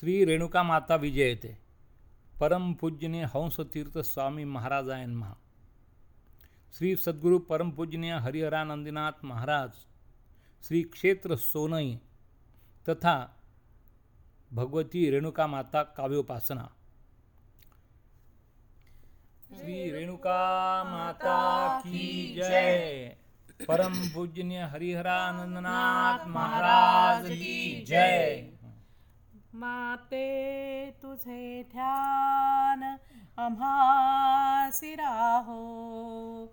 श्री 0.00 0.24
रेणुका 0.24 0.62
माता 0.62 0.96
विजयते. 0.96 1.58
परमपूज्यनीय 2.40 3.24
हंसतीर्थ 3.24 3.98
स्वामी 3.98 4.44
महाराजांना 4.44 5.36
श्री 6.78 6.96
सद्गुरू 6.96 7.38
परमपूजनीय 7.38 8.12
हरिहरानंदीनाथ 8.12 9.24
महाराज 9.24 9.70
श्री 10.68 10.82
क्षेत्र 10.82 11.36
सोनई 11.36 12.00
तथा 12.88 13.14
भगवती 14.52 15.10
रेणुका 15.10 15.46
माता 15.46 15.82
काव्योपासना. 15.82 16.64
श्री 19.56 19.90
रेणुका 19.90 20.40
माता 20.84 21.80
की 21.80 22.34
जय. 22.36 23.16
परम 23.68 24.08
पूजनीय 24.08 24.62
हरिहरानंदनाथ 24.62 26.26
महाराज 26.26 27.26
की 27.26 27.84
जय. 27.88 28.59
माते 29.54 30.90
तुझे 31.02 31.62
ध्यान 31.72 32.96
आम्हासी 33.38 34.94
राहो. 34.94 36.46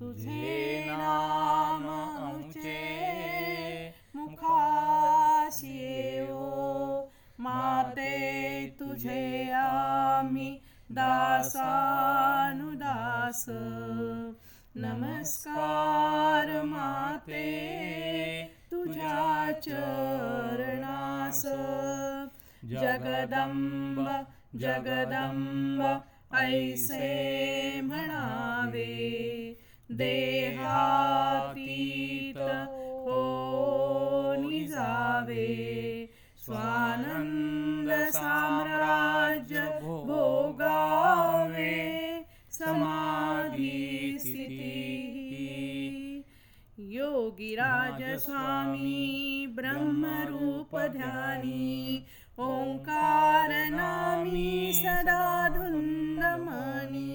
तुझे 0.00 0.84
नाम 0.88 1.88
आमचे 1.88 3.94
मुखाशी 4.14 5.66
येवो. 5.66 7.12
माते 7.38 8.76
तुझे 8.80 9.52
आम्ही 9.52 10.60
दासानुदास. 10.90 13.44
नमस्कार 14.74 16.62
माते 16.62 17.46
तुझ्या 18.70 19.52
चरणास. 19.62 21.46
जगदंब 22.70 23.98
जगदंब 24.60 25.82
ऐसे 26.36 27.80
म्हणावे 27.84 28.94
देहातीत 29.98 31.68
हो 32.38 33.22
निजावे 34.40 35.46
स्वानंद 36.46 37.90
साम्राज्य 38.16 39.62
भोगावे 39.82 41.74
समाधी 42.52 44.18
स्थिती 44.18 44.64
योगीराज 46.96 48.02
स्वामी 48.24 49.46
ब्रह्मरूप 49.56 50.76
ध्यानी 50.92 52.04
ओङ्कारनामि 52.44 54.32
सदा 54.76 55.20
धुन्दमानि 55.54 57.12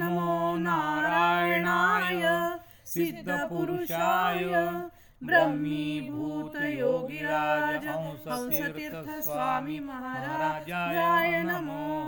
नमो 0.00 0.34
नारायणाय 0.66 2.24
सिद्धपुरुषाय 2.94 4.42
ब्रह्मीभूत 5.24 6.56
योगिराज 6.56 7.86
हंसतीर्थ 7.86 9.22
स्वामी 9.22 9.80
महाराजाय 9.80 11.42
नमो 11.42 12.02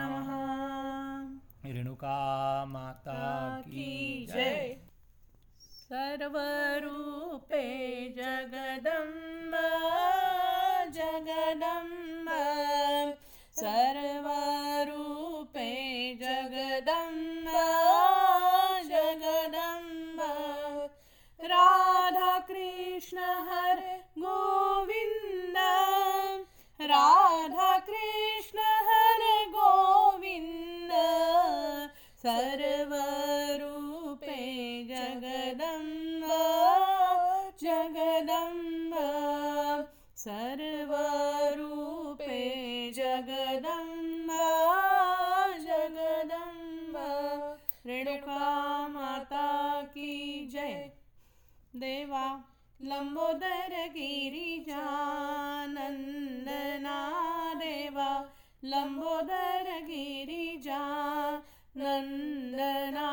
नमः। 0.00 1.72
रेणुका 1.72 2.64
माता 2.64 3.60
की 3.60 4.26
जय। 4.30 4.76
सर्वरूपे 5.60 8.08
जगदम्ब 8.08 8.16
जगदम्ब। 8.16 9.54
देवा 51.74 52.26
लंबोदर 52.80 53.74
गिरिजानंदना 53.94 54.78
देवा 57.60 58.08
लंबोदर 58.64 59.68
गिरिजा 59.86 60.80
नंदना 61.76 63.08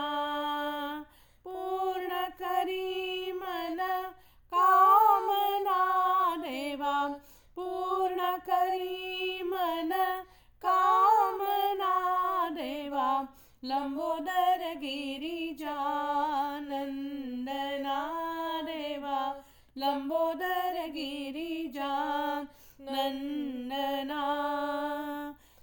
वन्दना। 23.08 24.22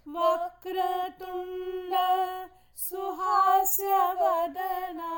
वक्रतुंड 0.09 1.93
सुहास्यवदना। 2.77 5.11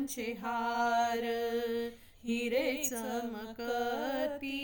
मोतियांचे 0.00 0.32
हार 0.32 1.18
हिरे 2.24 2.84
चमकती 2.84 4.58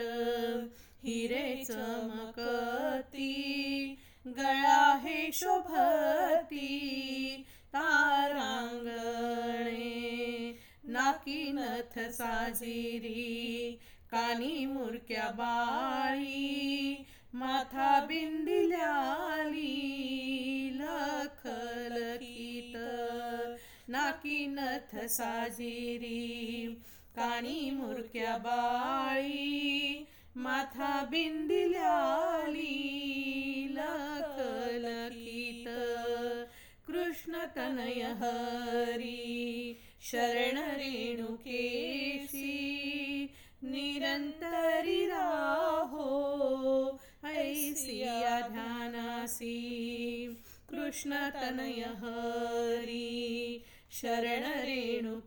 हिरे 1.03 1.63
चमकती 1.63 3.31
गळा 4.27 4.99
हे 5.03 5.29
शोभती 5.33 7.43
तारांगणे. 7.67 10.59
नाकी 10.83 11.51
नथ 11.51 11.99
साजिरी 11.99 13.79
कानी 14.13 14.65
मुरक्या 14.65 15.27
बाळी 15.37 17.05
माथा 17.33 17.99
बिंदिल्याली 18.07 19.71
लखलकीत 20.73 22.75
नाकी 23.89 24.45
नथ 24.47 24.95
साजिरी 25.09 26.67
कानी 27.15 27.69
मुरक्या 27.71 28.37
बाळी 28.43 30.05
माथा 30.35 31.03
बिंदिल्याली 31.11 32.67
लखलकीत 33.71 35.67
कृष्ण 36.87 37.45
तनय 37.55 38.01
हरी 38.21 39.79
शरण 40.03 40.57
रेणुकेशी 40.77 42.53
निरन्तरि 43.71 45.05
राहो 45.11 46.07
ऐ 47.25 47.73
सिया 47.81 48.39
ध्यानासि 48.49 49.55
कृष्णकनय 50.69 51.83
हरि 52.01 53.63
शरणरेणुकेसी 54.01 55.21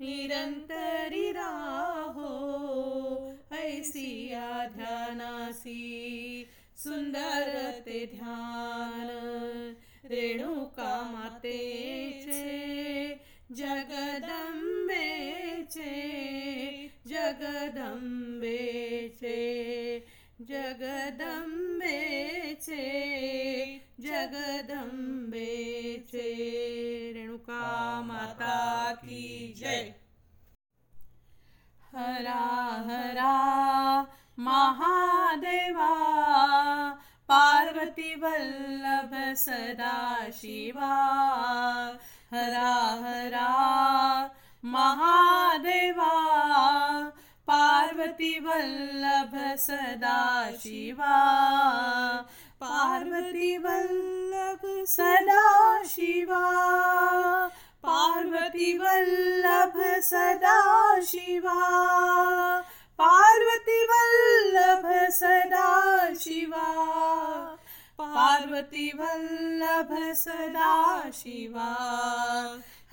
निरन्तरि 0.00 1.30
राहो 1.36 2.30
ऐसि 3.62 4.08
ध्यानासि 4.76 5.80
सुन्दरते 6.84 8.04
ध्यान 8.14 9.08
रेणुका 10.10 10.91
जगदम्बेचे 20.52 22.76
जगदम्बेचे 24.00 26.28
रेणुका 27.16 28.00
माता 28.04 28.94
की 28.94 29.52
जय. 29.56 29.92
हरा 31.92 32.42
हरा 32.88 33.34
महादेवा 34.38 35.90
पार्वती 37.28 38.14
वल्लभ 38.14 39.34
सदा 39.36 40.28
शिवा 40.32 40.94
हरा 42.32 42.74
हरा 43.04 43.50
महादेवा 44.64 46.12
पार्वती 48.02 48.38
वल्लभ 48.38 49.56
सदा 49.56 50.50
शिवा। 50.50 51.16
पार्वती 52.60 53.58
वल्लभ 53.58 54.86
सदा 54.86 55.82
शिवा। 55.82 56.40
पार्वती 57.86 58.78
वल्लभ 58.78 60.00
सदा 60.00 61.00
शिवा। 61.00 61.54
पार्वती 62.98 63.84
वल्लभ 63.84 65.10
सदा 65.10 66.14
शिवा। 66.14 66.66
पार्वती 67.98 68.92
वल्लभ 68.94 70.12
सदा 70.12 71.10
शिवा। 71.10 71.70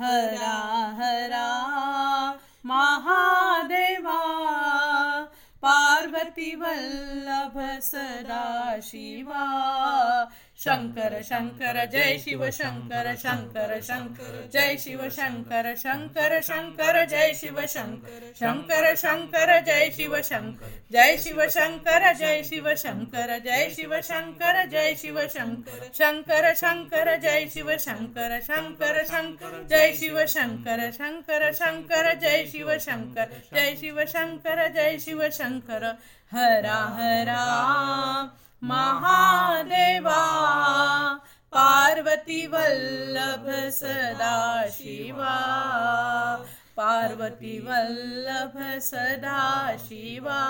हरा 0.02 0.96
हरा 1.00 1.50
महादेवा। 2.66 4.69
पार्वती 6.00 6.54
वल्लभ 6.56 7.56
सदा 7.84 8.80
शिवा 8.82 9.44
शंकर 10.60 11.14
शंकर 11.24 11.78
जय 11.86 12.18
शिव 12.18 12.44
शंकर 12.50 13.16
शंकर 13.16 13.80
शंकर 13.82 14.34
जय 14.54 14.76
शिव 14.78 15.02
शंकर 15.10 15.74
शंकर 15.76 16.40
शंकर 16.42 17.06
जय 17.06 17.34
शिव 17.34 17.60
शंकर 17.66 18.26
शंकर 18.40 18.96
शंकर 18.96 19.60
जय 19.60 19.90
शिव 19.92 20.16
शंकर 20.22 20.74
जय 20.92 21.16
शिव 21.18 21.40
शंकर 21.48 22.12
जय 22.14 22.42
शिव 22.44 22.68
शंकर 22.76 23.38
जय 23.40 23.70
शिव 23.70 23.96
शंकर 24.02 24.66
जय 24.66 24.96
शिव 24.96 25.20
शंकर 25.28 25.88
शंकर 25.94 26.54
शंकर 26.56 27.16
जय 27.18 27.48
शिव 27.54 27.72
शंकर 27.78 28.40
शंकर 28.42 29.04
शंकर 29.06 29.64
जय 29.70 29.94
शिव 29.94 30.26
शंकर 30.26 30.92
शंकर 30.92 31.52
शंकर 31.54 32.14
जय 32.20 32.46
शिव 32.52 32.78
शंकर 32.80 33.32
जय 33.54 33.76
शिव 33.76 34.04
शंकर 34.08 34.68
जय 34.68 34.98
शिव 35.00 35.28
शंकर 35.30 35.86
हरा 36.32 36.78
हरा 36.98 38.49
महादेवा, 38.64 40.18
पार्वती 41.52 42.48
वल्लभ 42.48 43.70
सदा 43.70 44.68
शिवा। 44.70 45.36
पार्वती 46.78 47.60
वल्लभ 47.60 48.80
सदा 48.80 49.78
शिवा। 49.78 50.44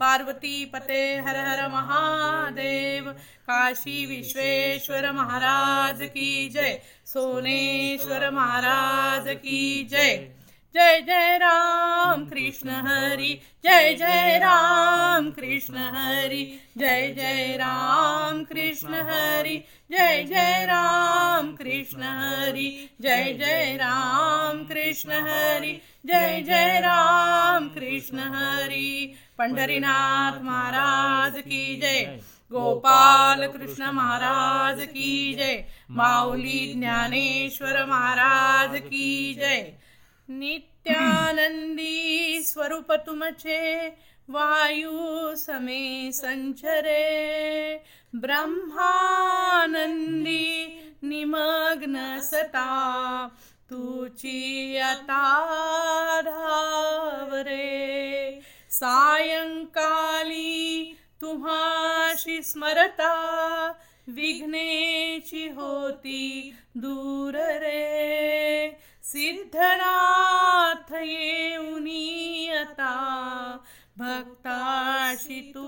पार्वती 0.00 0.64
पते 0.64 1.16
हर 1.16 1.36
हर 1.36 1.68
महादेव, 1.68 3.12
काशी 3.42 4.06
विश्वेश्वर 4.06 5.12
महाराज 5.12 5.98
की 6.02 6.48
जय। 6.48 6.80
सोनेश्वर 7.06 8.30
महाराज 8.30 9.24
की 9.28 9.88
जय। 9.90 10.35
जय 10.76 11.00
जय 11.00 11.36
राम 11.38 12.24
कृष्ण 12.24 12.70
हरी 12.86 13.32
जय 13.64 13.94
जय 13.94 14.38
राम 14.38 15.30
कृष्ण 15.30 15.84
हरी 15.94 16.44
जय 16.78 17.12
जय 17.16 17.56
राम 17.56 18.42
कृष्ण 18.44 19.00
हरी 19.08 19.56
जय 19.90 20.22
जय 20.24 20.64
राम 20.66 21.50
कृष्ण 21.56 22.02
हरी 22.18 22.68
जय 23.00 23.32
जय 23.38 23.76
राम 23.76 24.62
कृष्ण 24.64 25.20
हरी 25.28 25.72
जय 26.06 26.42
जय 26.42 26.80
राम 26.80 27.68
कृष्ण 27.68 28.28
हरी 28.34 29.06
पंढरीनाथ 29.38 30.42
महाराज 30.42 31.40
की 31.40 31.64
जय 31.76 32.04
गोपाल 32.52 33.46
कृष्ण 33.46 33.90
महाराज 33.92 34.86
की 34.86 35.34
जय 35.34 35.64
माऊली 35.92 36.72
ज्ञानेश्वर 36.74 37.84
महाराज 37.86 38.80
की 38.80 39.34
जय 39.40 39.72
नित्यानंदी 40.28 41.94
स्वरूप 42.42 42.92
तुमचे 43.06 43.60
वायू 44.28 45.34
समे 45.36 46.10
संचरे। 46.12 47.04
ब्रह्मानंदी 48.14 48.74
निमग्न 51.02 51.96
सता 52.22 52.70
तुची 53.70 54.78
धावरे 56.28 57.60
सायंकाली 58.70 60.52
तुम्हाशी 61.20 62.42
स्मरता 62.42 63.14
विघ्नेची 64.08 65.44
होती 65.48 66.52
दूर 66.76 67.36
रे 67.60 68.68
सिद्धनाथ 69.06 70.92
येऊनी 70.92 72.48
आता 72.48 72.94
भक्ताशी 73.98 75.52
तू 75.54 75.66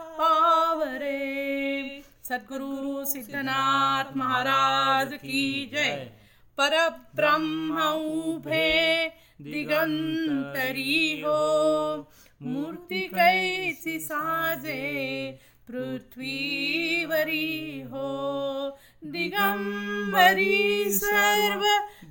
पावरे। 0.00 2.02
सद्गुरु 2.24 3.04
सिद्धनाथ 3.04 4.16
महाराज 4.16 5.12
की 5.12 5.70
जय। 5.72 6.10
परब्रह्म 6.58 7.82
उभे 7.82 9.08
दिगंतरी 9.40 11.20
हो। 11.20 12.10
मूर्ती 12.42 13.00
कैसी 13.00 13.98
साजे 13.98 15.38
पृथ्वीवरी 15.68 17.80
हो। 17.80 18.78
दिगंबरी 19.04 20.84
सर्व 20.88 21.64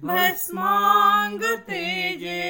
भस्मांग 0.04 1.44
तेजे 1.68 2.42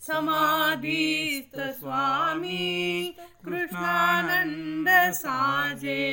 समाधीस्थ 0.00 1.60
स्वामी 1.60 3.14
कृष्णानंद 3.44 4.88
साजे 5.12 6.04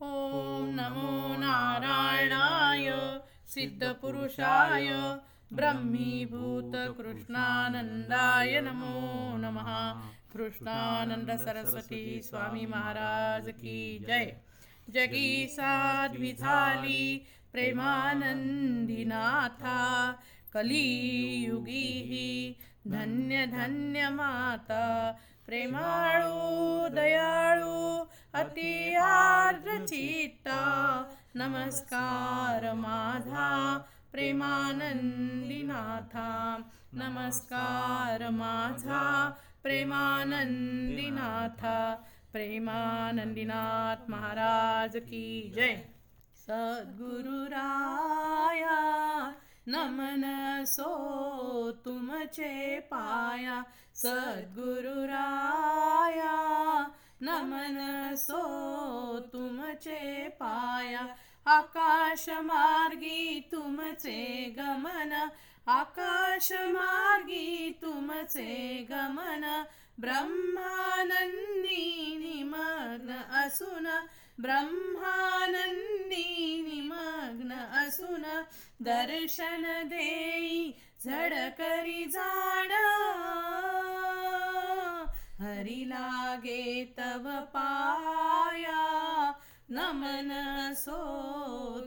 ओम 0.00 0.68
नमो 0.74 1.36
नारायणाय 1.38 2.90
सिद्धपुरुषाय 3.48 4.88
ब्रह्मीभूत 5.52 6.72
कृष्णानंदाय 6.98 8.60
नमो 8.60 9.36
नमः। 9.36 9.68
कृष्णानंद 10.32 11.30
सरस्वती 11.40 12.20
स्वामी 12.22 12.66
महाराज 12.66 13.48
की 13.48 14.04
जय। 14.08 14.32
जगी 14.90 15.46
साध्वी 15.50 16.32
झाली 16.32 17.26
प्रेमानन्दिनाथा 17.52 19.30
कलियुगी 20.52 21.88
धन्य 22.92 23.46
धन्य 23.46 24.08
माता 24.10 24.84
प्रेमाळू 25.46 26.88
दयाळू 26.94 28.04
अति 28.40 28.72
आर्द्रचित्ता 29.02 30.60
नमस्कार 31.36 32.72
माझा 32.74 33.48
प्रेमानन्दिनाथा 34.12 36.28
नमस्कार 36.94 38.28
माझा 38.30 39.02
प्रेमानन्दिनाथा 39.62 41.76
प्रेमानंदीनाथ 42.32 44.10
महाराज 44.10 44.96
की 45.08 45.24
जय। 45.56 45.74
सद्गुरु 46.42 47.44
राया 47.44 49.34
नमन 49.68 50.64
सो 50.64 51.70
तुमचे 51.70 52.80
पाया। 52.80 53.64
सद्गुरु 53.94 55.04
राया 55.04 56.90
नमन 57.22 58.16
सो 58.16 59.20
तुमचे 59.20 60.28
पाया। 60.28 61.16
आकाश 61.46 62.28
मार्गी 62.28 63.48
तुमचे 63.52 64.54
गमन। 64.58 65.30
आकाश 65.68 66.52
मार्गी 66.52 67.78
तुमचे 67.82 68.86
गमन। 68.90 69.64
ब्रह्मानंदी 70.00 72.18
निमग्न 72.18 73.32
असून 73.32 73.86
ब्रह्मानंदी 74.42 76.24
निमग्न 76.62 77.58
असून 77.82 78.24
दर्शन 78.84 79.64
देई 79.88 80.72
झडकरी 81.04 82.04
जाण 82.14 82.72
हरी 85.42 85.82
लागे 85.88 86.84
तव 86.98 87.28
पाया 87.54 88.82
नमन 89.70 90.30
सो 90.76 91.00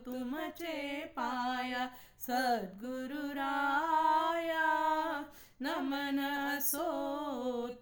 तुमचे 0.05 0.77
पाया 1.17 1.87
सद्गुरु 2.27 3.27
राया 3.35 4.67
नमन 5.61 6.19
सो 6.61 6.87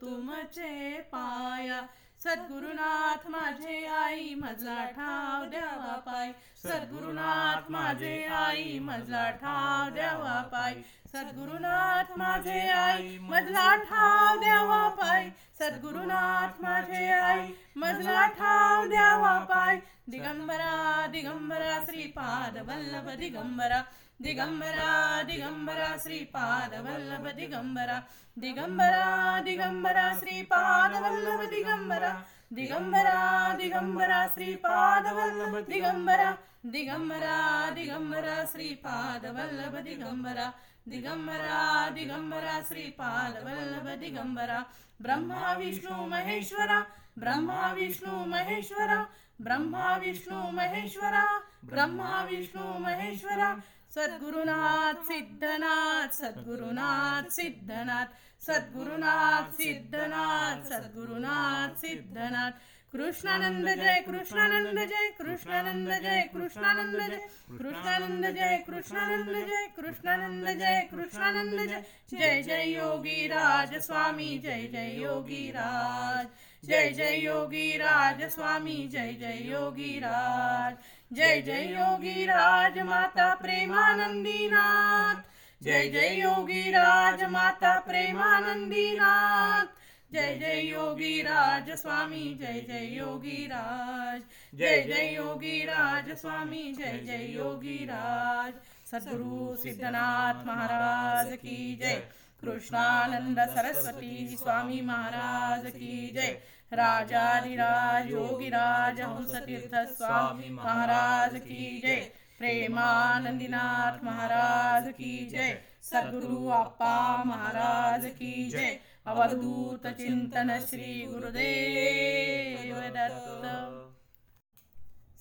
तुमचे 0.01 0.99
पाया. 1.11 1.81
सद्गुरुनाथ 2.23 3.29
माझे 3.29 3.85
आई 3.85 4.35
मजला 4.35 4.85
ठाव 4.85 5.45
द्यावा 5.45 5.95
पाय. 5.95 6.31
सद्गुरुनाथ 6.63 7.71
माझे 7.71 8.25
आई 8.25 8.79
मजला 8.79 9.29
ठाव 9.31 9.89
द्यावा 9.89 10.41
पाय. 10.41 10.73
सद्गुरुनाथ 11.13 12.17
माझे 12.17 12.69
आई 12.69 13.17
मजला 13.21 13.75
ठाव 13.75 14.39
द्यावा 14.39 14.89
पाय. 14.89 15.29
सद्गुरुनाथ 15.59 16.61
माझे 16.61 17.11
आई 17.11 17.53
मजला 17.77 18.25
ठाव 18.27 18.85
द्यावा 18.87 19.39
पाय. 19.39 19.79
दिगंबरा 20.09 21.07
दिगंबरा 21.07 21.79
श्रीपाद 21.85 22.57
वल्लभ 22.57 23.09
दिगंबरा. 23.09 23.83
दिगम्बरा 24.23 25.23
दिगम्बरा 25.23 25.97
श्रीपादवल्लभ 25.97 27.25
दिगम्बरा 27.35 27.97
दिगम्बरा 28.37 29.39
दिगम्बरा 29.39 30.05
श्रीपादवल्लभ 30.13 31.41
दिगम्बरा 31.49 32.11
दिगम्बरा 32.53 33.17
दिगम्बरा 33.53 34.27
श्रीपादवल्लभ 34.27 35.55
दिगम्बरा 35.69 36.37
दिगम्बरा 36.65 37.69
दिगम्बरा 37.69 38.45
श्रीपादवल्लभ 38.45 39.75
दिगम्बरा 39.83 40.53
दिगम्बरा 40.87 41.89
दिगम्बरा 41.89 42.61
श्रीपादवल्लभ 42.61 43.87
दिगम्बरा 43.99 44.65
ब्रह्मा 45.01 45.53
विष्णु 45.53 46.05
महेश्वर। 46.07 46.71
ब्रह्मा 47.19 47.71
विष्णु 47.71 48.25
महेश्वर। 48.25 49.05
ब्रह्मा 49.41 49.95
विष्णु 49.97 50.51
महेश्वरा। 50.51 51.23
ब्रह्मा 51.65 52.23
विष्णु 52.23 52.79
महेश्वर। 52.79 53.61
सद्गुरुनाथ 53.95 55.01
सिद्धनाथ 55.07 56.13
सद्गुरुनाथ 56.13 57.29
सिद्धनाथ 57.29 58.05
सद्गुरुनाथ 58.45 59.51
सिद्धनाथ 59.53 60.63
सद्गुरुनाथ 60.69 61.75
सिद्धनाथ. 61.81 62.51
कृष्णानंद 62.93 63.67
जय 63.67 63.99
कृष्णानंद 64.07 64.79
जय 64.79 65.09
कृष्णानंद 65.19 65.89
जय 65.89 66.21
कृष्णानंद 66.33 66.97
जय 66.97 67.21
कृष्णानंद 67.59 68.25
जय 68.25 68.57
कृष्णानंद 68.67 69.35
जय 69.47 69.67
कृष्णानंद 69.77 70.47
जय 70.59 70.87
कृष्णानंद 70.91 71.59
जय. 71.59 71.81
जय 72.11 72.41
जय 72.43 72.63
योगी 72.71 73.27
राज 73.27 73.75
स्वामी 73.75 74.37
जय 74.37 74.67
जय 74.67 74.89
योगी 75.01 75.51
राज. 75.51 76.27
जय 76.67 76.89
जय 76.89 77.15
योगी 77.15 77.77
राज 77.77 78.23
स्वामी 78.23 78.87
जय 78.91 79.13
जय 79.13 79.37
योगी 79.41 79.99
राज. 79.99 80.75
जय 81.11 81.41
जय 81.41 81.63
योगी 81.73 82.25
राज 82.25 82.77
माता 82.79 83.33
प्रेमानंदीनाथ. 83.35 85.15
जय 85.63 85.87
जय 85.89 86.15
योगी 86.19 86.71
राज 86.71 87.23
माता 87.23 87.79
प्रेमानंदीनाथ. 87.79 89.65
जय 90.13 90.35
जय 90.39 90.59
योगी 90.61 91.21
राज 91.21 91.69
स्वामी 91.69 92.37
जय 92.41 92.59
जय 92.67 92.85
योगी 92.97 93.45
राज. 93.45 94.21
जय 94.55 94.81
जय 94.81 95.13
योगी 95.15 95.59
राज 95.65 96.09
स्वामी 96.17 96.73
जय 96.73 96.99
जय 97.05 97.25
योगी 97.35 97.77
राज. 97.85 98.53
सद्गुरु 98.91 99.55
सिद्धनाथ 99.55 100.45
महाराज 100.45 101.37
की 101.37 101.75
जय. 101.75 102.03
कृष्णानंद 102.41 103.39
सरस्वती 103.49 104.37
स्वामी 104.39 104.81
महाराज 104.81 105.71
की 105.71 106.11
जय. 106.15 106.37
राजाधिराज 106.73 108.11
योगीराज 108.11 109.01
हंस 109.01 109.35
तीर्थ 109.35 109.75
स्वामी 109.75 110.49
महाराज 110.49 111.33
की 111.35 111.81
जय। 111.85 112.11
प्रेमानंदीनाथ 112.39 114.03
महाराज 114.03 114.87
की 114.87 115.29
जय। 115.29 115.61
सद्गुरु 115.81 116.47
अप्पा 116.47 117.23
महाराज 117.23 118.05
की 118.05 118.49
जय। 118.49 118.79
अवधूत 119.05 119.87
चिंतन 119.87 120.59
श्री 120.69 121.05
गुरुदेव 121.05 122.75
दत्त। 122.95 123.45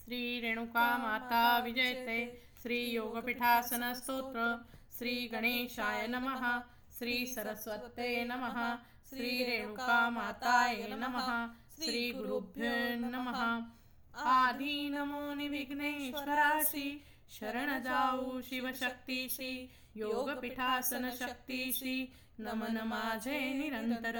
श्री 0.04 0.40
रेणुका 0.40 0.99
माता 0.99 1.59
विजयते। 1.59 2.18
श्री 2.62 2.78
योगपीठासन 2.85 3.92
स्तोत्र। 3.94 4.64
श्री 4.99 5.30
गणेशाय 5.32 6.06
नमः। 6.06 6.61
श्री 6.99 7.26
सरस्वते 7.26 8.25
नमः। 8.25 8.59
श्री 9.12 9.31
रेणुका 9.45 9.95
माताय 10.11 10.76
नमः। 10.90 11.26
श्री 11.76 12.11
गुरुभ्यो 12.12 12.71
नमः 13.00 13.40
आधी 14.25 14.88
नमो 14.88 15.21
विघ्नेश्वराशी 15.50 16.87
शरण 17.31 17.83
जाऊ 17.83 18.40
शिवशक्तीशी 18.40 19.52
योगपीठासन 19.97 21.11
शक्तीशी 21.11 21.97
नमन 22.40 22.81
माझे 22.87 23.38
निरंतर 23.52 24.19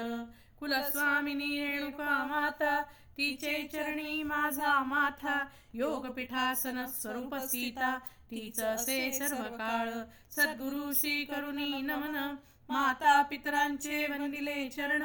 कुलस्वामिनी 0.59 1.51
रेणुका 1.57 2.23
माता 2.25 2.79
तिचे 3.17 3.57
चरणी 3.73 4.23
माझा 4.23 4.79
माथा। 4.85 5.41
योगपीठासन 5.73 6.85
स्वरूप 6.91 7.35
सीता 7.49 7.97
तिचं 8.31 8.65
असे 8.65 9.11
सर्व 9.11 9.43
काळ 9.57 9.91
सद्गुरु 10.31 10.91
करुणी 11.25 11.81
नमन। 11.81 12.35
माता 12.69 13.21
पितरांचे 13.29 14.05
वंदिले 14.09 14.67
चरण 14.69 15.03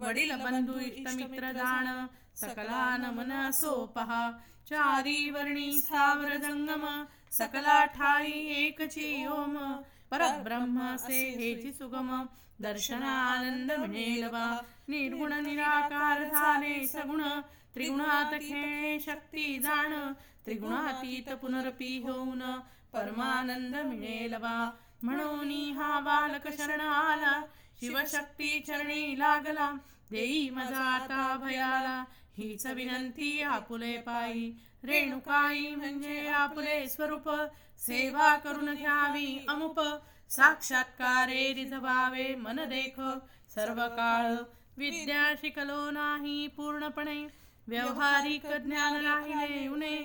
वडील 0.00 0.30
बंधू 0.42 0.78
इष्टमित्र 0.80 1.52
जाण 1.52 1.86
सकला 2.36 2.96
नमन 2.98 3.32
असो 3.38 3.74
पहा 3.94 4.30
चारी 4.68 5.30
वर्णी 5.30 5.70
स्थावर 5.72 6.36
जंगम 6.38 6.86
सकला 7.32 7.84
ठाई 7.94 8.32
एकची 8.56 9.26
ओम 9.30 9.56
परब्रह्म 10.10 10.94
से 10.98 11.20
हेची 11.38 11.72
सुगम 11.72 12.10
दर्शन 12.60 13.02
आनंद 13.02 13.72
मिळेल 13.80 14.28
बा 14.28 14.46
निर्गुण 14.88 15.32
निराकार 15.44 16.22
झाले 16.24 16.86
सगुण 16.86 17.22
त्रिगुणात 17.74 18.32
खेळे 18.40 18.98
शक्ती 19.00 19.58
जाण 19.62 19.92
त्रिगुणातीत 20.44 21.32
पुनरपी 21.42 21.98
होऊन 22.04 22.42
परमानंद 22.92 23.76
मिळेल 23.76 24.34
बा 24.36 24.54
म्हणून 25.02 25.50
हा 25.76 26.00
बालक 26.00 26.48
शरण 26.58 26.80
आला 26.80 27.40
शिवशक्ती 27.80 28.60
चरणी 28.60 29.18
लागला. 29.18 29.72
देई 30.10 30.48
मजा 30.50 30.78
आता 30.78 31.36
भयाला 31.36 32.04
हीच 32.38 32.66
विनंती 32.66 33.42
आपुले 33.42 33.96
पायी. 33.96 34.50
रेणुकाई 34.84 35.74
म्हणजे 35.74 36.28
आपुले 36.28 36.88
स्वरूप 36.88 37.30
सेवा 37.78 38.36
करून 38.36 38.74
घ्यावी 38.74 39.46
अमुप. 39.48 39.80
साक्षात्कारे 40.30 41.52
रिझवावे 41.54 42.34
मन 42.34 42.56
देख. 42.56 43.00
सर्व 43.54 43.86
काळ 43.88 44.34
विद्या 44.76 45.34
शिकलो 45.40 45.90
नाही 45.90 46.46
पूर्णपणे. 46.46 47.26
व्यवहारिक 47.68 48.46
ज्ञान 48.46 49.04
राहिले 49.04 49.68
उणे. 49.68 49.96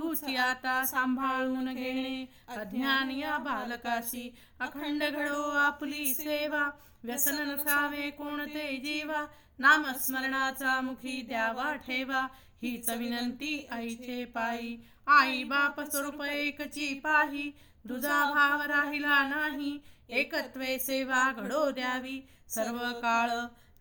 तूच 0.00 0.24
आता 0.24 0.84
सांभाळून 0.86 1.74
घेणे 1.74 2.34
अज्ञान 2.48 3.10
या 3.10 3.38
बालकाशी 3.38 4.34
अखंड 4.60 5.04
घडो 5.04 5.42
आपली 5.42 6.14
सेवा. 6.14 6.70
व्यसन 7.04 7.48
नसावे 7.48 8.10
कोणते 8.10 8.76
जीवा 8.76 9.26
नामस्मरणाचा 9.58 10.80
मुखी 10.80 11.22
द्यावा 11.22 11.74
ठेवा. 11.74 12.26
हीच 12.62 12.90
विनंती 12.90 13.68
आईचे 13.70 14.24
पायी. 14.24 14.88
आई 15.06 15.44
बाप 15.44 15.80
स्वरूप 15.80 16.22
एकची 16.22 16.94
पाही. 16.94 17.52
दुजा 17.84 18.32
भाव 18.34 18.62
राहिला 18.62 19.28
नाही 19.28 19.78
एकत्वे 20.08 20.78
सेवा 20.78 21.32
घडो 21.32 21.70
द्यावी. 21.70 22.28
सर्व 22.48 22.78
काळ 22.78 23.30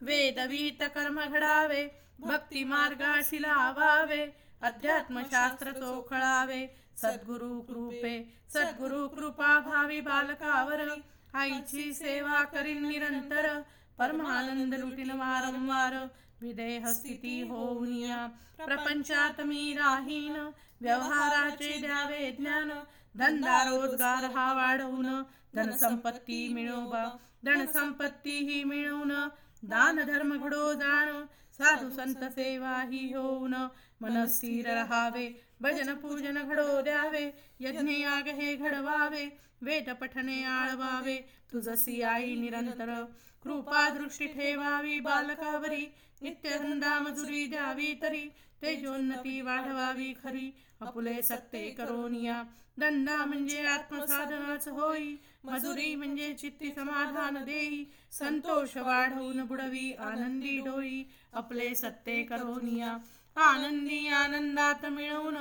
वेदवीत 0.01 0.83
कर्म 0.95 1.25
घडावे 1.25 1.87
भक्ती 2.19 2.63
मार्गाशी 2.63 3.41
लावावे. 3.41 4.40
अध्यात्मशास्त्र 4.61 5.71
चोखळावे 5.71 6.61
सद्गुरु 6.97 7.59
कृपे 7.67 8.13
सद्गुरु 8.53 9.07
कृपा 9.07 9.57
भावी 9.59 9.99
बालकावर 10.01 10.81
आईची 11.33 11.93
सेवा 11.93 12.43
करीन 12.53 12.85
निरंतर 12.87 13.47
परमानंद 13.99 14.73
लुटील 14.73 15.11
वारंवार 15.19 15.95
विदेह 16.41 16.85
स्थिती 16.91 17.41
होऊन 17.49 17.93
या 17.95 18.25
प्रपंचात 18.57 19.41
मी 19.41 19.73
राहीन 19.73 20.37
व्यवहाराचे 20.81 21.77
द्यावे 21.79 22.31
ज्ञान 22.31 22.69
धंदा 23.15 23.63
रोजगार 23.63 24.23
हा 24.35 24.51
वाढवून 24.53 25.09
धनसंपत्ती 25.55 26.47
मिळववा 26.53 27.03
धनसंपत्ती 27.45 28.37
ही 28.39 28.63
मिळवून 28.63 29.11
दान 29.63 30.03
धर्म 30.05 30.37
घडो 30.37 30.73
जाण 30.73 31.09
साधू 31.53 31.89
संत 31.89 32.23
सेवा 32.23 32.81
ही 32.81 33.13
होऊन 33.13 33.53
मन 34.01 34.25
स्थिर 34.25 34.73
राहावे. 34.73 35.41
भजन 35.61 35.93
पूजन 35.93 36.43
घडो 36.43 36.81
द्यावे. 36.81 37.31
यज्ञ 37.59 37.91
याग 37.91 38.27
हे 38.27 38.55
घडवावे. 38.55 39.37
वेद 39.61 39.89
पठणे 39.89 40.43
आळवावे. 40.43 41.17
तुझसी 41.53 42.01
आई 42.01 42.35
निरंतर. 42.35 43.05
कृपा 43.43 43.89
दृष्टी 43.89 44.27
ठेवावी 44.27 44.99
बालकावरी. 44.99 45.93
नित्य 46.21 46.57
धंदा 46.57 46.99
मजुरी 46.99 47.45
द्यावी 47.47 47.93
तरी 48.01 48.29
तेजोन्नती 48.61 49.41
वाढवावी 49.41 50.13
खरी. 50.13 50.53
अपुले 50.81 51.21
सत्ते 51.21 51.69
करोनिया. 51.71 52.43
दंडा 52.77 53.25
म्हणजे 53.25 53.65
आत्मसाधनाच 53.65 54.67
होई. 54.67 55.15
मजुरी 55.45 55.95
म्हणजे 55.95 56.33
चित्ती 56.33 56.69
समाधान 56.69 57.43
देई. 57.43 57.85
संतोष 58.11 58.77
वाढवून 58.77 59.41
बुडवी 59.41 59.93
आनंदी 59.93 60.59
डोई. 60.59 61.03
आपले 61.33 61.75
सत्ते 61.75 62.23
करोनिया. 62.23 62.97
आनंदी 63.35 64.07
आनंदात 64.07 64.85
मिळवून 64.85 65.37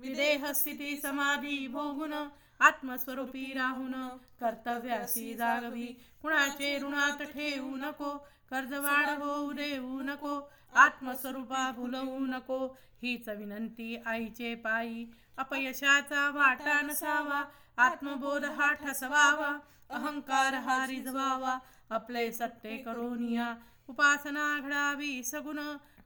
विदेह 0.00 0.52
स्थिती 0.52 0.96
समाधी 0.96 1.66
भोगून 1.68 2.14
आत्मस्वरूपी 2.60 3.52
राहून 3.54 3.94
कर्तव्यासी 4.40 5.34
जागवी. 5.34 5.86
कुणाचे 6.22 6.78
ऋणात 6.82 7.22
ठेवू 7.22 7.76
नको 7.76 8.16
कर्ज 8.50 8.72
वाढ 8.74 9.08
होऊ 9.22 9.52
देऊ 9.52 10.00
नको 10.02 10.40
आत्मस्वरूपा 10.74 11.70
भुलवू 11.70 12.18
नको. 12.26 12.66
हीच 13.02 13.28
विनंती 13.28 13.96
आईचे 14.06 14.54
पायी. 14.54 15.04
अपयशाचा 15.38 16.28
वाटा 16.30 16.80
नसावा 16.82 17.42
आत्मबोध 17.76 18.44
हा 18.44 18.72
ठसवावा 18.72 19.52
अहंकार 19.90 20.54
हा 20.54 20.86
रिजवावा. 20.86 21.58
आपले 21.90 22.30
सत्ते 22.32 22.76
करोनिया 22.76 23.54
उपासना 23.88 24.60
घडावी 24.60 25.22
सगुण 25.22 25.58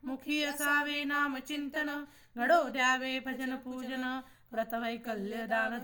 मुखी 0.04 0.42
असावे 0.44 1.04
नाम 1.04 1.36
चिंतन 1.38 1.88
घडो 2.36 2.62
द्यावे 2.68 3.18
भजन 3.20 3.54
पूजन. 3.56 4.04
व्रतवैकल्य 4.52 5.46
दान 5.46 5.78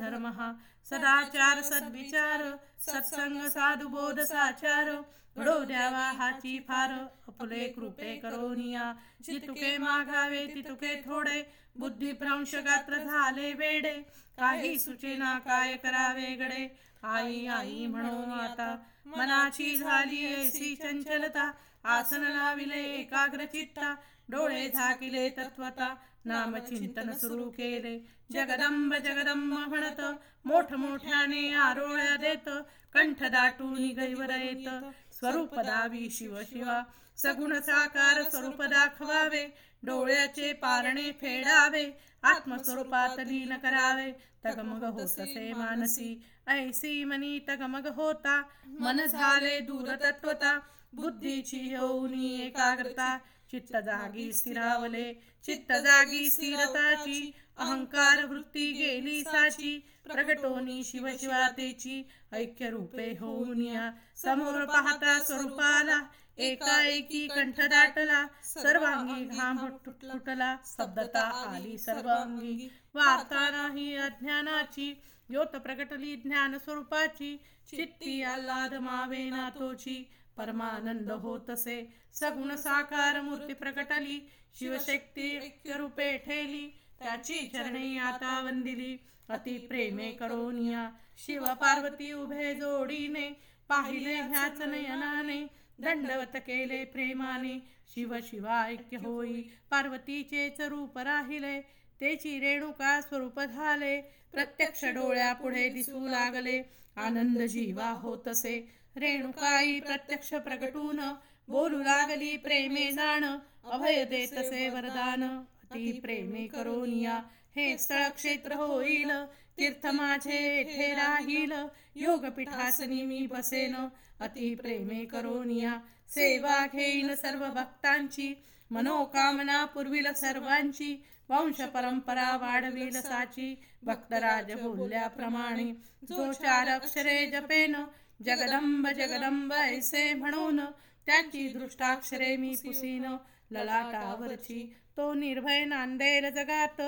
सदाचार 0.86 1.60
सद्विचार 1.62 2.42
सत्संग 2.80 3.40
साधु 3.48 3.88
बोध 3.88 4.20
साचार। 4.22 4.90
घडो 5.36 5.58
द्यावा 5.64 6.04
हाची 6.18 6.58
फार। 6.68 6.92
अपुले 7.28 7.68
कृपे 7.68 8.14
करोनिया। 8.16 8.84
जितुके 9.20 9.76
मागावे 9.78 10.46
तितुके 10.46 10.94
थोडे। 11.02 11.40
बुद्धी 11.78 12.12
भ्रंश 12.12 12.54
गात्र 12.64 12.98
झाले 12.98 13.52
वेडे। 13.52 13.94
काही 14.38 14.78
सुचेना 14.78 15.38
काय 15.38 15.76
करावे 15.76 16.34
गडे? 16.36 16.66
आई 17.04 17.46
आई 17.46 17.86
म्हणून 17.86 18.30
आता 18.32 18.68
मनाची 19.06 19.76
झाली 19.76 20.24
ऐसी 20.34 20.74
चंचलता। 20.74 21.50
आसन 21.84 22.22
लाविले 22.22 22.82
एकाग्र 22.94 23.44
चित्ता 23.44 23.94
डोळे 24.30 24.68
झाकिले 24.68 25.28
तत्वता। 25.28 25.94
नाम 26.24 26.58
चिंतन 26.58 27.12
सुरू 27.12 27.48
केले। 27.50 27.98
जगदंब 28.32 28.94
जगदंब 28.94 29.52
म्हणत 29.52 30.00
मोठ 30.44 30.72
मोठ्याने 30.72 31.54
आरोळ्या 31.54 32.16
देत 32.16 32.48
कंठ 32.94 33.22
दाटून 33.22 33.84
गैवर 33.88 34.30
येत. 34.30 34.68
स्वरूप 35.14 35.58
दावी 35.58 36.10
शिव 36.10 36.38
शिवा 36.42 36.82
सगुण 37.16 37.60
साकार 37.60 38.22
स्वरूप 38.22 38.62
दाखवावे. 38.62 39.46
डोळ्याचे 39.82 40.52
पारणे 40.52 41.10
फेडावे 41.10 41.90
आत्मस्वरूपात 42.22 43.18
लीन 43.18 43.56
करावे. 43.56 44.12
तगमग 44.44 44.84
होतसे 44.84 45.52
मानसी 45.52 46.24
ऐसी 46.48 47.04
मनी 47.04 47.38
तगमग 47.48 47.86
होता. 47.86 48.42
मन 48.66 49.06
झाले 49.06 49.60
दूर 49.60 49.94
तत्वता 49.94 50.58
बुद्धीची 50.92 51.74
होऊनी 51.74 52.40
एकाग्रता. 52.46 53.18
चित्त 53.50 53.76
जागी 53.76 54.32
स्थिरावले 54.32 55.14
चित्त 55.44 55.72
जागी 55.72 56.30
स्थिरताची. 56.30 57.34
अहंकार 57.58 58.24
वृत्ती 58.24 58.72
गेली 58.72 59.22
साची 59.22 59.78
प्रगटोनी 60.12 60.84
शिव 60.84 61.08
शिवातेची 61.20 62.08
ऐक्य 62.32 62.70
रूपे 62.70 63.16
होऊन 63.20 63.62
या. 63.62 63.90
समोर 64.16 64.64
पाहता 64.64 65.18
स्वरूपाला 65.18 66.00
एकाएकी 66.38 67.28
कंठ 67.28 67.60
दाटला. 67.60 68.26
सर्वांगी 68.44 69.24
घाम 69.24 69.58
फुटला. 69.84 70.56
शब्दता 70.66 71.20
आली. 71.20 71.78
सर्वांगी 71.78 72.68
वार्ता 72.94 73.50
नाही 73.50 73.96
अज्ञानाची. 73.96 75.02
ज्योत 75.30 75.56
प्रगटली 75.56 76.16
ज्ञान 76.16 76.58
स्वरूपाची. 76.58 77.36
चित्ती 77.70 78.22
आल्हाद 78.22 78.74
मावे 78.74 79.30
नातोची. 79.30 80.10
परमानंद 80.36 81.10
होतसे 81.10 81.94
सगुण 82.14 82.56
साकार 82.56 83.20
मूर्ती 83.20 83.52
प्रकटली. 83.52 84.20
शिवशक्ती 84.58 85.36
ऐक्य 85.36 85.76
रूपे 85.76 86.18
ठेली. 86.18 86.80
त्याची 87.04 87.50
चरणी 87.52 87.98
आता 87.98 88.40
वंदिली. 88.40 88.96
अति 89.28 89.58
प्रेमे 89.58 90.12
करोनिया 90.12 90.90
शिव 91.18 91.44
पार्वती 91.44 92.12
उभे 92.12 92.54
जोडीने 92.54 93.28
पाहिले 93.68 94.14
ह्याच 94.14 94.60
नयनाने 94.60 95.46
दंडवत 95.78 96.36
केले 96.36 96.84
प्रेमाने. 96.84 97.58
शिव 97.94 98.16
शिवा 98.22 98.68
ऐक्य 98.68 98.96
होई 98.96 99.42
पार्वतीचेच 99.70 100.60
रूप 100.60 100.98
राहिले. 100.98 101.60
तेची 102.00 102.40
रेणुका 102.40 103.00
स्वरूप 103.00 103.40
झाले. 103.40 104.00
प्रत्यक्ष 104.32 104.84
डोळ्या 104.84 105.32
पुढे 105.32 105.68
दिसू 105.68 106.08
लागले. 106.08 106.62
आनंद 106.96 107.42
जीवा 107.42 107.90
होतसे. 107.90 108.74
रेणुकाई 108.96 109.80
प्रत्यक्ष 109.80 110.34
प्रगटून 110.34 111.00
बोलू 111.48 111.78
लागली 111.78 112.36
प्रेमे 112.36 112.92
जाण. 112.92 113.24
अभय 113.64 114.04
देतसे 114.04 114.68
वरदान. 114.68 115.44
अति 115.74 115.92
प्रेमे 115.92 116.46
करोनिया 116.46 117.18
हे 117.56 117.78
स्थळ 117.78 118.08
क्षेत्र 118.08 118.52
होईल. 118.52 119.10
तीर्थ 119.58 119.86
माझे 119.86 120.56
येथे 120.56 120.94
राहील. 120.94 121.52
योगपीठासनी 121.96 123.02
मी 123.02 123.26
बसेन. 123.26 123.74
अति 124.20 124.54
प्रेमे 124.54 125.04
करोनिया. 125.04 125.72
सेवा 126.08 126.66
घेईन 126.66 127.14
सर्व 127.14 127.48
भक्तांची 127.48 128.34
मनोकामना 128.70 129.64
पुरविल 129.64 130.12
सर्वांची. 130.12 131.04
वंश 131.28 131.60
परंपरा 131.60 132.36
वाढविल 132.36 133.00
साची. 133.00 133.58
भक्तराज 133.82 134.52
बोलल्याप्रमाणे 134.52 135.72
जो 136.08 136.32
चार 136.32 136.68
अक्षरे 136.68 137.26
जपेन. 137.26 137.76
जगदंब 138.24 138.88
जगदंब 138.88 139.52
ऐसे 139.52 140.14
म्हणून. 140.14 140.60
त्याची 141.06 141.48
दृष्टाक्षरे 141.48 142.36
मी 142.36 142.54
पुसीन. 142.64 143.16
ललाटावरची 143.50 144.76
तो 144.96 145.14
निर्भय 145.14 145.64
नांदेल 145.64 146.30
जगात. 146.30 146.82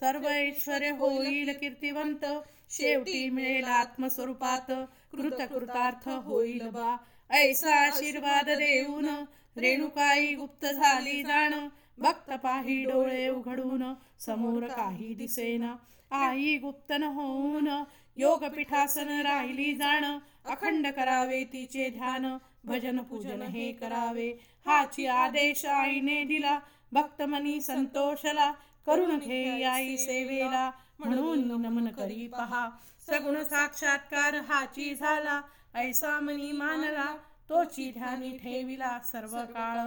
सर्व 0.00 0.28
ऐश्वर 0.28 0.82
होईल 0.90 1.52
कीर्तिवंत. 1.60 2.24
शेवटी 2.70 3.30
मिळेल 3.30 3.64
आत्मस्वरूपात. 3.64 4.70
कृत 5.16 5.32
कृतार्थ 5.32 6.08
होईल 6.08 6.68
बा. 6.68 6.96
ऐसा 7.30 7.74
आशीर्वाद 7.74 8.50
देऊन. 8.50 9.08
रेणुकाई 9.56 10.34
गुप्त 10.34 10.66
झाली 10.66 11.22
जाण. 11.22 11.68
भक्त 11.98 12.32
पाही 12.32 12.84
डोळे 12.84 13.28
उघडून. 13.28 13.94
समोर 14.20 14.66
काही 14.66 15.14
दिसेना. 15.14 15.76
आई 16.10 16.58
गुप्तन 16.58 17.02
होऊन. 17.02 17.84
योगपीठासन 18.16 19.20
राहिली 19.20 19.74
जाण. 19.74 20.18
अखंड 20.44 20.86
करावे 20.86 21.44
तिचे 21.44 21.90
ध्यान. 21.90 22.36
भजन 22.64 22.98
पूजन 22.98 23.42
हे 23.42 23.72
करावे. 23.72 24.28
हाची 24.66 25.06
आदेश 25.06 25.64
आईने 25.66 26.24
दिला. 26.24 26.60
भक्तमनी 26.92 27.60
संतोषला 27.60 28.52
करून 28.86 29.18
घे 29.18 29.64
आई 29.64 29.96
सेवेला 29.96 30.70
म्हणून 30.98 31.62
नमन 31.62 31.88
करी 31.88 32.26
पहा. 32.26 32.68
सगुण 33.06 33.42
साक्षात्कार 33.42 34.34
हाची 34.34 34.94
झाला. 34.94 35.40
ऐसा 35.74 36.20
मनी 36.20 36.52
मानला 36.52 37.16
तोची 37.48 37.90
ध्यानी 37.90 38.30
ठेविला 38.38 38.98
सर्व 39.12 39.36
काळ 39.54 39.78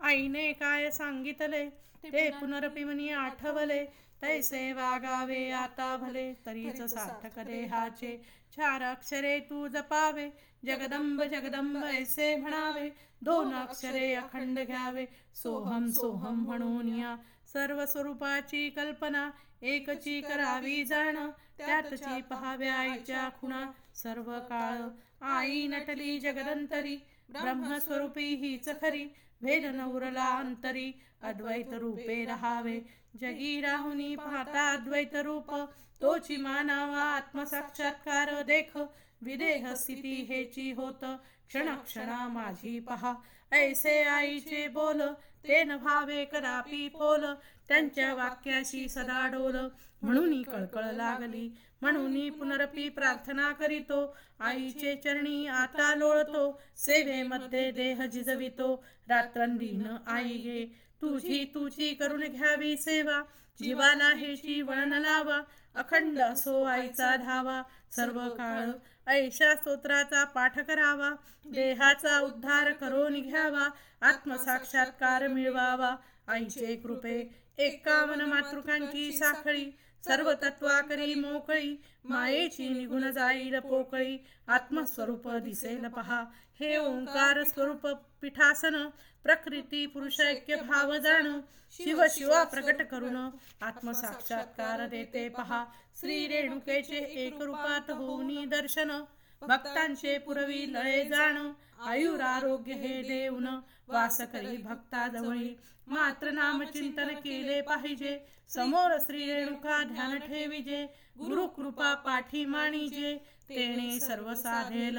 आईने 0.00 0.52
काय 0.52 0.90
सांगितले? 0.90 1.68
ते 2.04 2.30
पुनरपि 2.30 2.84
मनी 2.84 3.08
आठवले. 3.08 3.84
तैसे 4.22 4.72
वागावे 4.72 5.50
आता 5.50 5.96
भले. 5.96 6.32
तरीच 6.46 6.82
सार्थक 6.82 7.38
देहाचे. 7.38 8.16
चार 8.56 8.82
अक्षरे 8.82 9.38
तू 9.40 9.66
जपावे 9.68 10.28
जगदंब 10.64 11.22
जगदंब 11.22 11.84
ऐसे 11.84 12.34
म्हणावे. 12.36 12.88
दोन 13.22 13.54
अक्षरे 13.54 14.12
अखंड 14.14 14.58
घ्यावे. 14.60 15.06
सोहम 15.34 15.88
सोहम 15.90 16.44
म्हणून 16.44 16.88
या 16.98 17.14
सर्व 17.52 17.84
स्वरूपाची 17.86 18.68
कल्पना 18.70 19.30
एकची 19.62 20.20
करावी 20.20 20.84
जाण 20.84 21.16
त्यातची 21.58 22.20
पहाव्या 22.20 22.74
आईच्या 22.74 23.28
खुणा. 23.40 23.64
सर्व 23.94 24.32
काळ 24.48 24.80
आई 25.26 25.66
नटली 25.66 26.18
जगदंतरी 26.20 26.96
ब्रह्मस्वरूपी 27.28 28.34
हीच 28.34 28.68
खरी. 28.80 29.04
भेद 29.42 29.64
नवरला 29.64 30.26
अंतरी 30.38 30.90
अद्वैत 31.22 31.72
रूपे 31.72 32.24
रहावे. 32.24 32.80
जगी 33.20 33.60
राहुनी 33.60 34.14
पाहता 34.16 34.68
अद्वैत 34.72 35.14
रूप 35.16 35.54
तोची 36.02 36.36
मानावा 36.36 37.02
आत्मसाक्षात्कार 37.02 38.42
देख 38.42 38.76
विदेह 39.22 39.74
स्थिती 39.74 40.14
हेची 40.28 40.72
होत 40.72 41.04
क्षण 41.48 41.74
क्षणा 41.74 42.28
माझी 42.28 42.78
पहा. 42.80 43.14
ऐसे 43.52 44.02
आईचे 44.02 44.68
बोल 44.68 45.02
ते 45.46 45.62
न 45.64 45.76
भावे 45.76 46.24
कदापि 46.24 46.88
पोल 46.88 47.24
त्यांच्या 47.68 48.14
वाक्याशी 48.14 48.88
सदा 48.88 49.26
डोल. 49.26 49.56
म्हणून 50.02 50.42
कळकळ 50.42 50.90
लागली. 50.92 51.48
म्हणून 51.82 52.30
पुनरपी 52.30 52.88
प्रार्थना 52.88 53.52
करीतो. 53.52 54.16
आईचे 54.40 54.94
चरणी 54.96 55.46
आता 55.46 55.94
लोळतो. 55.94 56.60
सेवेमध्ये 56.76 57.70
देह 57.70 58.04
जिजवितो. 58.06 58.84
रात्रंदिन 59.08 59.86
आई 60.06 60.38
गे. 60.46 60.83
तुझी 61.04 61.44
तुझी 61.54 61.94
करून 61.94 62.20
घ्यावी 62.20 62.76
सेवा. 62.76 63.22
जीवाला 63.62 64.08
हे 64.08 64.62
वळण 64.62 64.92
लावा. 64.92 65.40
अखंड 65.74 66.20
असो 66.20 66.62
आईचा 66.62 67.16
धावा. 67.16 67.62
सर्व 67.96 68.28
काळ 68.28 68.66
ऐशा 69.10 69.54
स्तोत्राचा 69.54 70.24
पाठ 70.24 70.58
करावा. 70.58 71.10
देहाचा 71.46 72.20
उद्धार 72.20 72.72
करून 72.72 73.20
घ्यावा. 73.20 73.68
आत्मसाक्षात्कार 74.00 75.26
मिळवावा. 75.26 75.96
आईचे 76.28 76.76
कृपे 76.76 77.44
एकावन 77.58 78.20
मातृकांची 78.20 79.12
साखळी. 79.12 79.70
सर्व 80.04 80.32
तत्वाकरी 80.32 81.14
मोकळी. 81.14 81.84
मायेची 82.04 82.68
निघून 82.68 83.10
जाईल 83.10 83.58
पोकळी. 83.58 84.18
आत्मस्वरूप 84.48 85.30
दिसेल 85.30 85.88
पहा. 85.88 86.24
हे 86.60 86.76
ओंकार 86.76 87.44
स्वरूप 87.44 87.86
पीठासन. 88.22 88.88
प्रकृती 89.24 89.86
पुरुष 89.86 90.20
ऐक्य 90.20 90.56
भाव 90.56 90.96
जाण 90.96 91.40
शिव 91.72 92.04
शिवा 92.10 92.44
प्रकट 92.44 92.82
करून 92.82 93.16
आत्मसाक्षात्कार 93.62 94.86
देते 94.86 95.28
पहा. 95.28 95.64
श्री 96.00 96.26
रेणुकेचे 96.26 96.96
एक 96.96 97.42
रूपात 97.42 97.90
होऊनी 97.90 98.44
दर्शन 98.44 99.04
भक्तांचे 99.40 100.18
पुरवी 100.18 100.72
लळे 100.72 101.04
जाण. 101.04 101.52
आयुर 101.84 102.20
आरोग्य 102.20 102.72
हे 102.72 103.02
देऊन 103.02 103.46
वास 103.88 104.20
करी 104.20 104.56
भक्ताजवळी. 104.56 105.56
मात्र 105.86 106.30
नाम 106.30 106.64
चिंतन 106.64 107.08
केले 107.08 107.60
पाहिजे. 107.60 108.18
समोर 108.48 108.98
श्री 109.00 109.34
रेणुका 109.34 109.82
ध्यान 109.82 110.18
ठेविजे. 110.18 110.86
गुरु 111.18 111.46
कृपा 111.46 111.94
पाठी 111.94 112.44
मानिजे. 112.44 113.16
तेणे 113.48 114.00
सर्व 114.00 114.34
साधेल. 114.34 114.98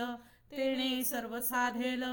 तेणे 0.52 1.04
सर्व 1.04 1.40
साधेल. 1.40 2.04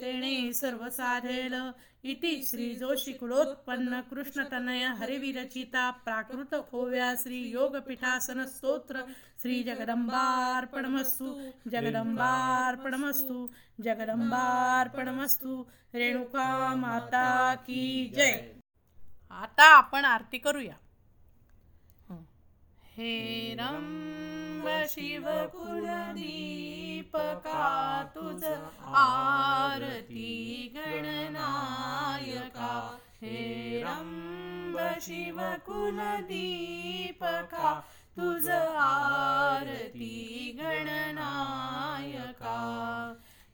तेणे 0.00 0.52
सर्व 0.52 0.88
साधेल 0.88 1.72
इति 2.04 2.42
श्री 2.42 2.76
जोशी 2.76 3.12
कुलोत्पन्न 3.12 4.00
कृष्ण 4.00 4.44
तनय 4.44 4.84
हरिविरचिता 4.84 5.90
प्राकृत 5.90 6.54
खोव्या 6.70 7.14
श्री 7.14 7.50
योगपीठासन 7.50 8.44
स्तोत्र 8.46 8.96
श्री 9.42 9.62
जगदंबार्पणमस्तु 9.62 11.50
जगदंबार्पणमस्तु 11.70 13.48
जगदंबार्पणमस्तु 13.84 15.64
रेणुका 15.94 16.74
माता 16.74 17.54
की 17.54 18.12
जय. 18.16 18.54
आता 19.30 19.76
आपण 19.76 20.04
आरती 20.04 20.38
करूया. 20.38 20.74
हे. 22.96 23.54
रंग 23.54 24.45
शिव 24.68 25.28
कुलदीपका 25.28 28.04
तुझ 28.14 28.44
आरती 28.86 30.72
गणनायका? 30.76 32.96
हे 33.22 33.82
रंग 33.86 35.00
शिव 35.00 35.40
कुलदीपका 35.40 37.80
तुझ 38.16 38.48
आरती 38.76 40.56
गणनायका? 40.60 42.58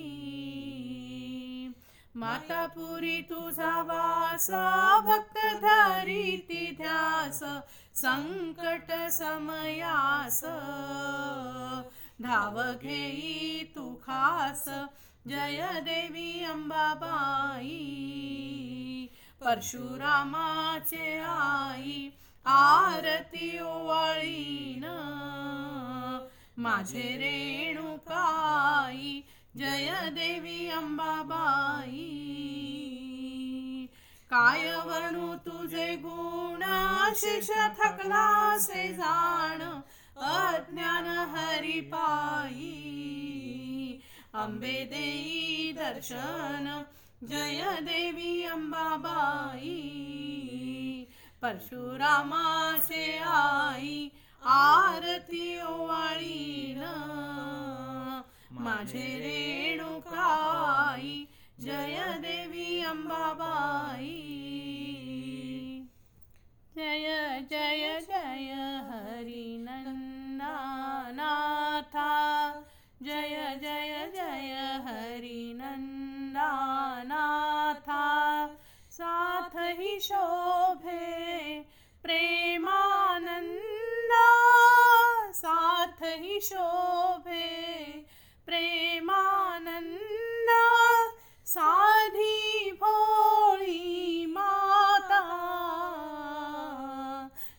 मातापुरी 2.16 3.22
तुझा 3.22 3.82
वास 3.82 4.50
भक्त 5.04 5.38
धरिती 5.56 6.76
ध्यास 6.76 7.40
संकट 7.94 9.10
समयास. 9.10 10.44
धाव 12.22 12.62
घेई 12.62 13.64
तू 13.76 13.94
खास 13.94 14.64
जय 15.26 15.80
देवी 15.80 16.44
अंबाबाई. 16.44 17.84
परशुरामाचे 19.40 21.18
आई 21.18 21.57
आरती 22.48 23.60
ओवाळीन. 23.60 24.84
माझे 26.58 26.98
रेणुकाई 26.98 29.20
जय 29.56 30.10
देवी 30.10 30.68
अंबाबाई. 30.68 32.26
काय 34.30 34.76
वर्णू 34.76 35.34
तुझे 35.34 35.96
गुण 35.96 36.62
शेष 37.16 37.50
थकलासे 37.50 38.92
जाण 38.92 39.80
अज्ञान 40.16 41.06
हरिपाई 41.06 42.88
अंबे 44.34 44.68
देई 44.68 45.72
दर्शन 45.72 46.82
जय 47.24 47.76
देवी 47.80 48.42
अंबाबाई. 48.42 49.94
परशुरामाचे 51.42 53.18
आई 53.18 54.08
आरती 54.42 55.60
ओवाळीन. 55.60 56.84
माझे 58.50 59.18
रेणुकाई 59.18 61.24
जय 61.60 62.18
देवी 62.18 62.84
अंबाबाई. 62.84 64.24
जय 66.76 67.38
जय 67.50 68.00
जय 68.00 68.52
हरी 68.88 69.56
नंदानाथा 69.60 70.12
जय 73.02 73.58
जय 73.62 74.10
जय 74.14 74.80
हरी 74.86 75.52
नंदानाथा 75.52 77.47
साथ 79.00 79.50
ही 79.54 80.00
शोभे, 80.00 81.66
प्रेमानंदा। 82.02 84.26
साथ 85.32 86.02
ही 86.02 86.40
शोभे, 86.40 88.06
प्रेमानंदा। 88.46 91.08
साधी 91.46 92.72
भोळी 92.72 94.26
माता। 94.26 95.22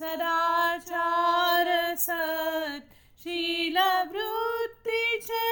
सदाचार 0.00 1.68
सत 1.98 2.84
शील 3.24 3.76
वृत्तीचे 4.12 5.48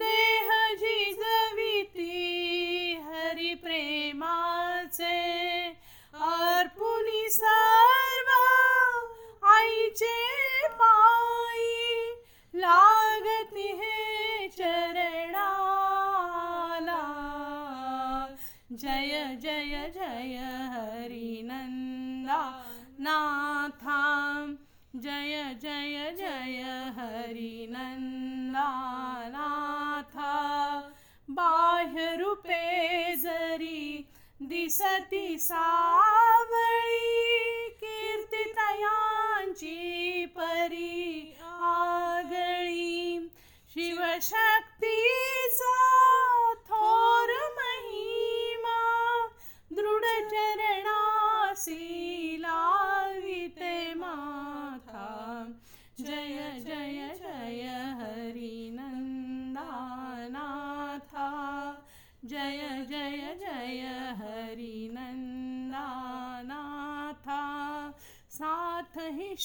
देह 0.00 0.48
जिजविती 0.80 2.08
हरी 3.04 3.54
प्रेमाचे 3.62 5.20
अर्पुनी 6.30 7.28
नाथा। 23.04 24.00
जय 24.94 25.34
जय 25.62 25.96
जय 26.18 26.60
हरी 26.96 27.66
नंदा 27.70 28.70
नाथा 29.28 30.34
बाह्य 31.28 32.04
रूपे 32.16 32.64
जरी 33.16 33.84
दिसती 34.40 35.26
सावळी 35.38 37.10
कीर्तितयांची 37.80 39.78
परी 40.36 41.36
आगळी। 41.42 43.28
शिवशक्ती 43.74 44.93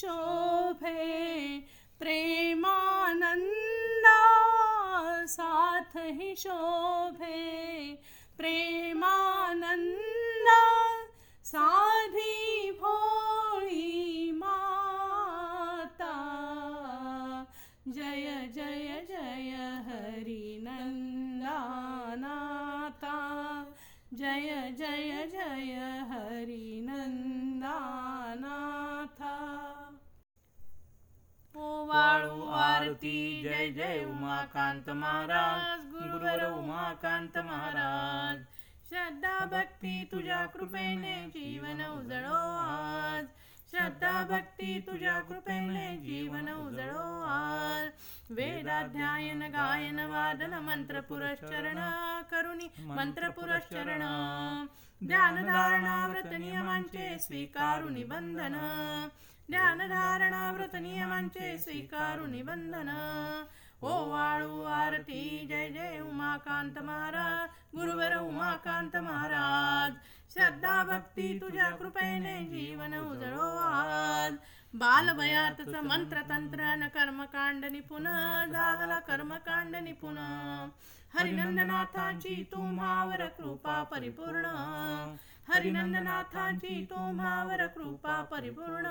शोभे 0.00 1.58
प्रेमानंदा 2.00 3.38
साथ 5.28 5.96
ही 6.20 6.34
शोभे 6.38 7.40
प्रेम 8.38 8.89
ओवाळू 31.90 32.42
आरती. 32.50 33.42
जय 33.42 33.68
जय 33.68 34.04
उमाकांत 34.04 34.90
महाराज. 34.90 35.80
गुरुवर 35.86 36.42
उमाकांत 36.50 37.38
महाराज. 37.38 38.42
श्रद्धा 38.88 39.38
भक्ती 39.44 40.08
तुझ्या 40.12 40.44
कृपेने 40.46 41.14
जीवन 41.26 41.80
उजळो 41.86 42.38
आज. 42.58 43.24
श्रद्धा 43.70 44.12
भक्ती 44.30 44.78
तुझ्या 44.86 45.18
कृपेने 45.20 45.88
जीवन 45.96 46.48
उजळो 46.48 47.06
आज. 47.30 47.88
वेदाध्यायन 48.30 49.42
गायन 49.42 49.98
वादन 49.98 50.54
मंत्र 50.54 51.00
पुरश्चरण 51.00 51.78
करुणी 52.30 52.68
मंत्र 52.80 53.28
पुरश्चरण 53.28 54.02
ध्यान 55.06 55.46
धारणा 55.46 56.06
व्रत 56.06 56.38
नियमांचे 56.38 57.18
स्वीकारू 57.18 57.88
निबंधन. 57.88 58.56
ध्यान 59.50 59.78
धारणा 59.78 60.39
व्रत 60.70 60.82
नियमांचे 60.82 61.56
स्वीकारू 61.58 62.26
निबंधन 62.26 62.88
ओ 63.82 63.90
वाळू 64.10 64.62
आरती 64.70 65.22
जय 65.50 65.68
जय 65.74 65.98
उमाकांत 66.00 66.78
महाराज। 66.78 67.48
गुरुवर 67.74 68.14
उमाकांत 68.16 68.96
महाराज। 68.96 69.92
श्रद्धा 70.32 70.82
भक्ती 70.84 71.28
तुझ्या 71.40 71.68
कृपेने 71.78 72.36
जीवन 72.46 72.94
उजळो 73.00 73.48
आज। 73.58 74.32
मंत्र 75.82 76.20
तंत्र 76.28 76.74
न 76.78 76.88
कर्मकांड 76.94 77.64
निपुण 77.64 78.04
दाहला 78.52 78.98
कर्मकांड 79.08 79.76
निपुण। 79.76 80.16
हरिनंदनाथांची 81.14 82.44
तुम्हावर 82.52 83.26
कृपा 83.26 83.82
परिपूर्ण. 83.82 84.44
हरिनंदनाथांची 85.48 86.84
तुम्हावर 86.90 87.66
कृपा 87.66 88.22
परिपूर्ण. 88.22 88.86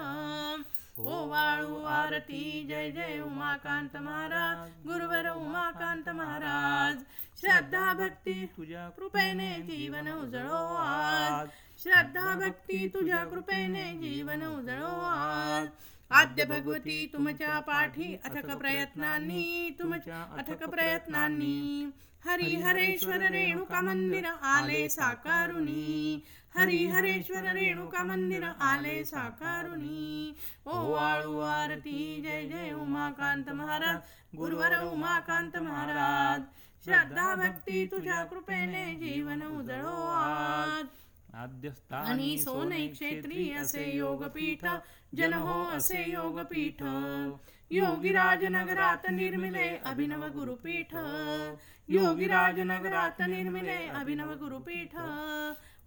ओ 0.98 1.28
वाळू 1.28 1.84
आरती 1.84 2.66
जय 2.70 2.92
जय 2.92 3.20
उमाकांत 3.20 3.96
महाराज 3.96 4.70
गुरुवर 4.88 5.30
उमाकांत 5.30 6.10
महाराज. 6.10 6.98
श्रद्धा 7.42 7.94
भक्ती 7.94 8.46
तुझ्या 8.46 8.90
कृपेने 8.90 9.54
जीवन 9.62 10.12
उजळो 10.12 10.76
आज. 10.76 11.48
श्रद्धा 11.84 12.36
भक्ती 12.36 12.88
तुझ्या 12.88 13.24
कृपेने 13.26 13.92
जीवन 13.94 14.42
उजळो 14.42 15.00
आज. 15.06 15.68
आद्य 16.12 16.46
भगवती 16.46 17.10
तुमच्या 17.14 17.60
पाठी 17.60 18.16
अथक 18.26 18.58
प्रयत्नांनी 18.58 19.76
तुमच्या 19.80 20.22
अथक 20.38 20.64
प्रयत्नांनी. 20.70 21.90
हरी 22.26 22.56
हरेश्वर 22.56 23.22
रेणुका 23.32 23.82
मंदिर 23.82 24.26
आले 24.26 24.88
साकारुणी. 24.90 26.24
हरी 26.56 26.86
हरेश्वर 26.88 27.46
रेणुका 27.54 28.04
मंदिर 28.04 28.44
आले 28.44 29.04
साकारुणी. 29.06 30.36
ओ 30.66 30.92
वाळू 30.92 31.40
आरती 31.40 32.22
जय 32.22 32.48
जय 32.48 32.72
उमाकांत 32.74 33.50
महाराज. 33.50 33.98
गुरुवर 34.38 34.76
उमाकांत 34.84 35.58
महाराज. 35.58 36.42
श्रद्धा 36.86 37.36
भक्ती 37.36 37.86
तुझ्या 37.86 38.24
कृपेने 38.24 38.86
जीवन 38.96 39.42
उजळो 39.42 39.98
आज. 40.12 40.86
आद्यस्थानी 41.34 42.10
आणि 42.10 42.38
सोनै 42.38 42.88
क्षेत्री 42.88 43.52
असे 43.54 43.90
योगपीठ 43.98 44.66
जन 45.16 45.34
हो 45.34 45.64
असे 45.78 46.04
योगपीठ. 46.12 46.84
योगीराज 47.72 48.44
नगरात 48.44 49.10
निर्मिले 49.12 49.68
अभिनव 49.86 50.26
गुरुपीठ. 50.28 50.96
योगीराज 51.92 52.60
नगरात 52.60 53.22
निर्मिले 53.22 53.88
अभिनव 53.88 54.34
गुरुपीठ. 54.34 54.96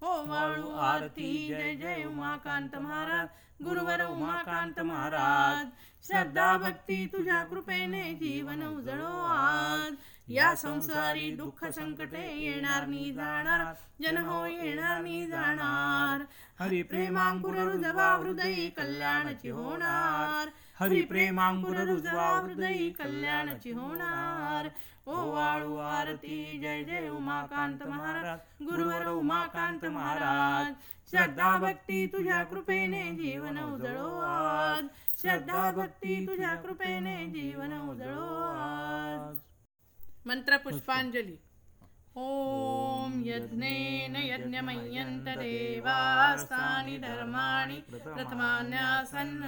हो 0.00 0.24
वाळू 0.26 0.70
आरती. 0.70 1.46
जय 1.48 1.74
जय 1.74 2.04
उमाकांत 2.04 2.76
महाराज. 2.76 3.28
गुरुवर 3.64 4.04
उमाकांत 4.04 4.80
महाराज. 4.80 5.66
श्रद्धा 6.06 6.56
भक्ती 6.58 7.06
तुझ्या 7.06 7.44
कृपेने 7.44 8.14
जीवन 8.14 8.62
उजळो 8.62 9.24
आज. 9.28 9.94
या 10.28 10.54
संसारी 10.54 11.36
दुःख 11.36 11.64
संकटे 11.64 12.38
येणार 12.38 12.86
नी 12.86 13.12
जाणार. 13.12 13.72
जन 14.02 14.18
हो 14.18 14.46
येणार 14.46 15.00
नी 15.00 15.26
जाणार. 15.26 16.24
हरी 16.60 16.82
प्रेमांकुर 16.82 17.54
रुजवा 17.54 18.12
हृदयी 18.12 18.70
कल्याणाची 18.70 19.50
होणार. 19.50 20.48
हरी 20.80 21.02
प्रेमांकुर 21.02 21.76
रुजवा 21.76 22.28
हृदयी 22.28 22.90
कल्याणाची 22.90 23.72
होणार. 23.72 24.68
ओ 25.06 25.30
वाळू 25.30 25.76
आरती 25.76 26.58
जय 26.62 26.84
जय 26.84 27.08
उमाकांत 27.08 27.82
महाराज. 27.82 28.38
गुरुवर 28.64 29.06
उमाकांत 29.06 29.84
महाराज. 29.84 30.72
श्रद्धा 31.10 31.56
भक्ती 31.56 32.06
तुझ्या 32.06 32.42
कृपेने 32.44 33.02
जीवन 33.02 33.58
उजळो 33.58 34.20
आज 34.20 34.84
श्रद्धा 35.22 35.70
भक्ती 35.70 36.26
तुझ्या 36.26 36.54
कृपेने 36.54 37.26
जीवन 37.26 37.72
उजळो 37.90 38.44
आज 38.52 39.36
मंत्र 40.26 40.56
पुष्पांजली 40.56 41.36
ॐ 42.16 43.22
यज्ञेन 43.24 44.16
यज्ञमय्यन्तदेवास्तानि 44.16 46.98
धर्माणि 46.98 47.82
प्रथमान्यासन् 47.90 49.42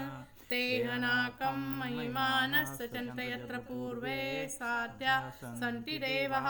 तेहनाकं 0.51 1.59
महिमानस्य 1.79 2.87
चन्त 2.87 3.21
यत्र 3.21 3.59
पूर्वे 3.59 4.49
साध्या 4.51 5.31
सन्ति 5.61 5.99
देवः। 5.99 6.47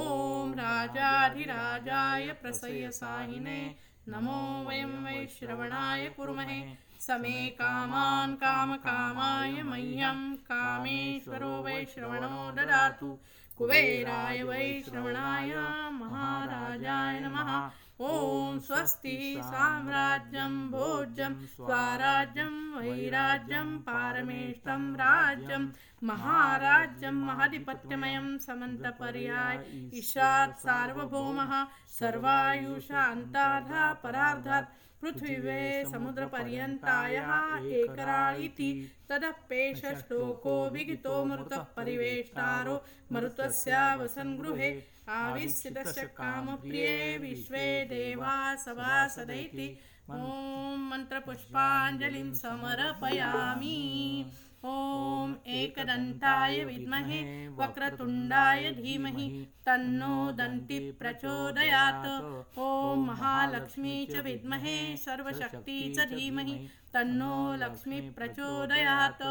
ॐ 0.00 0.52
राजाधिराजाय 0.60 2.26
प्रसयसाहिने। 2.42 3.60
नमो 4.08 4.38
वयं 4.68 4.92
वै 5.04 5.26
श्रवणाय 5.36 6.02
कुर्महे। 6.16 6.60
समे 7.06 7.48
कामान् 7.48 8.36
कामकामाय 8.36 9.62
मह्यं 9.62 10.20
कामेश्वरो 10.48 11.62
वै 11.62 11.84
श्रवणो 11.84 12.36
ददातु। 12.56 13.08
कुबेराय 13.58 14.42
वै 14.42 14.82
श्रवणाय 14.86 15.52
महाराजाय 16.00 17.20
नमः। 17.20 17.50
ॐ 18.00 18.58
स्वस्ति 18.66 19.16
साम्राज्यं 19.40 20.54
भोज्यं 20.70 21.34
स्वराज्यं 21.46 22.54
वैराज्यं 22.76 23.68
पारमेष्टं 23.86 24.82
राज्यं 25.00 25.68
महाराज्यं 26.08 27.20
महाधिपत्यमयं 27.26 28.26
समन्तपर्याय 28.46 29.62
ईशात् 29.98 30.58
सार्वभौमः 30.62 31.52
सर्वायुषान्ताधा 31.98 33.92
परार्धात् 34.02 34.72
पृथिवे 35.02 35.62
समुद्रपर्यन्तायः 35.92 37.30
एकराळीति 37.78 38.70
तदप्येष 39.10 39.80
श्लोको 40.00 40.56
विगितो 40.74 41.24
मरुतः 41.24 41.62
परिवेष्टारो 41.76 42.76
मरुतस्य 43.12 43.86
वसन् 44.00 44.36
आविश्चितस्य 45.08 46.02
कामप्रिये 46.16 47.18
विश्वे 47.18 47.66
देवा 47.90 48.34
सभासदैति 48.56 49.66
ॐ 50.10 50.78
मन्त्रपुष्पाञ्जलिं 50.90 52.32
समर्पयामि। 52.34 53.76
ॐ 54.64 55.34
एकदन्ताय 55.54 56.62
विद्महे 56.64 57.20
वक्रतुण्डाय 57.56 58.70
धीमहि 58.72 59.28
तन्नो 59.66 60.14
दन्ति 60.38 60.78
प्रचोदयात्। 61.00 62.06
ॐ 62.58 63.04
महालक्ष्मी 63.06 64.06
च 64.12 64.24
विद्महे 64.24 64.76
सर्वशक्ती 65.04 65.78
च 65.94 66.08
धीमहि 66.14 66.56
तन्नो 66.94 67.34
लक्ष्मी 67.64 68.00
प्रचोदयात्। 68.16 69.22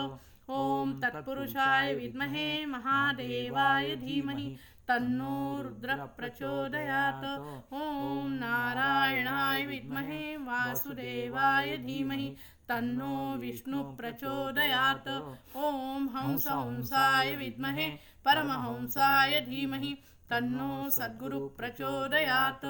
ॐ 0.51 0.93
तत्पुरुषाय 1.01 1.93
विद्महे 1.95 2.65
महादेवाय 2.65 3.95
धीमहि 3.95 4.47
तन्नो 4.87 5.61
रुद्र 5.61 5.95
प्रचोदयात्। 5.95 7.25
ॐ 7.73 8.31
नारायणाय 8.31 9.65
विद्महे 9.65 10.37
वासुदेवाय 10.37 11.77
धीमहि। 11.77 12.35
तन्नो 12.69 13.35
विष्णु 13.37 13.83
प्रचोदयात्। 13.83 15.07
ॐ 15.57 16.07
हंस 16.07 16.47
हंसाय 16.47 17.35
विद्महे। 17.35 17.89
परमहंसाय 18.25 19.41
धीमहि। 19.41 19.97
तन्नो 20.29 20.89
सद्गुरु 20.89 21.47
प्रचोदयात्। 21.47 22.65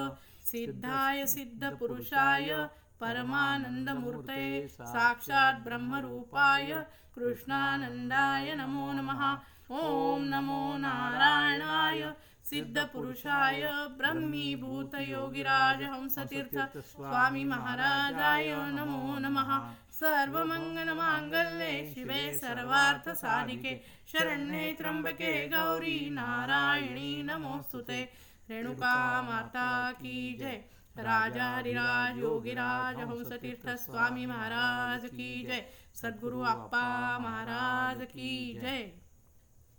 सिद्धाय 0.46 1.26
सिद्धपुरुषाय 1.26 2.68
परमानन्दमूर्तये 3.00 4.68
साक्षात् 4.68 5.64
ब्रह्मरूपाय। 5.64 6.86
कृष्णानन्दाय 7.14 8.54
नमो 8.54 8.92
नमः। 8.92 9.38
ॐ 9.70 10.24
नमो 10.30 10.76
नारायणाय 10.78 12.00
सिद्धपुरुषाय 12.44 13.62
ब्रह्मीभूतयोगिराज 13.98 15.82
हंसतीर्थ 15.82 16.76
स्वामी 16.88 17.44
महाराजाय 17.44 18.50
नमो 18.72 19.18
नमः। 19.18 19.52
सर्वमङ्गलमाङ्गल्ये 19.90 21.70
शिवे 21.94 22.20
सर्वार्थसाधिके 22.38 23.74
शरण्ये 24.12 24.72
त्र्यम्बके 24.78 25.32
गौरी 25.48 25.98
नारायणी 26.10 27.22
नमोऽस्तुते 27.22 28.02
रेणुका 28.50 28.96
माता 29.22 29.70
की 29.92 30.34
जय। 30.40 30.60
राजाधिराज 30.98 32.18
योगिराज 32.18 33.00
हंसतीर्थ 33.00 33.68
स्वामी 33.84 34.26
महाराज 34.26 35.08
की 35.14 35.32
जय। 35.46 35.64
सद्गुरु 36.02 36.40
अप्पा 36.52 36.84
महाराज 37.18 38.04
की 38.12 38.58
जय। 38.62 39.03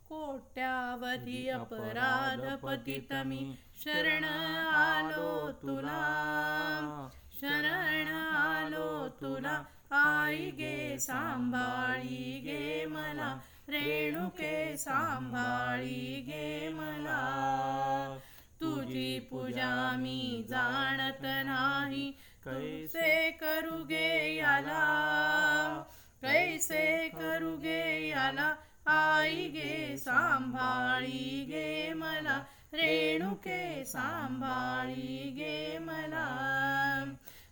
कोट्यावधी 0.09 1.49
अपराध 1.49 2.65
पतितमी 2.65 3.55
शरण 3.83 4.23
आलो 4.23 5.51
तुला. 5.51 7.09
शरण 7.41 8.07
आलो 8.07 9.09
तुला. 9.09 9.63
आई 9.91 10.51
गे 10.51 10.99
सांभाळी 10.99 12.39
गे 12.45 12.85
मला. 12.85 13.39
रेणुके 13.69 14.77
सांभाळी 14.77 16.21
गे 16.27 16.69
मला. 16.69 18.17
तुझी 18.61 19.19
पूजा 19.19 19.91
मी 19.99 20.45
जाणत 20.49 21.21
नाही. 21.21 22.11
कैसे 22.45 23.31
करू 23.31 23.83
गे 23.83 24.35
याला. 24.35 25.83
कैसे 26.21 27.07
करू 27.07 27.55
गे 27.57 28.07
याला. 28.07 28.55
आई 28.87 29.47
गे 29.47 29.97
सांभाळी 29.97 31.45
गे 31.49 31.93
मला 31.93 32.37
रेणुके 32.73 33.85
सांभाळी 33.85 35.17
गे 35.37 35.77
मला. 35.77 36.25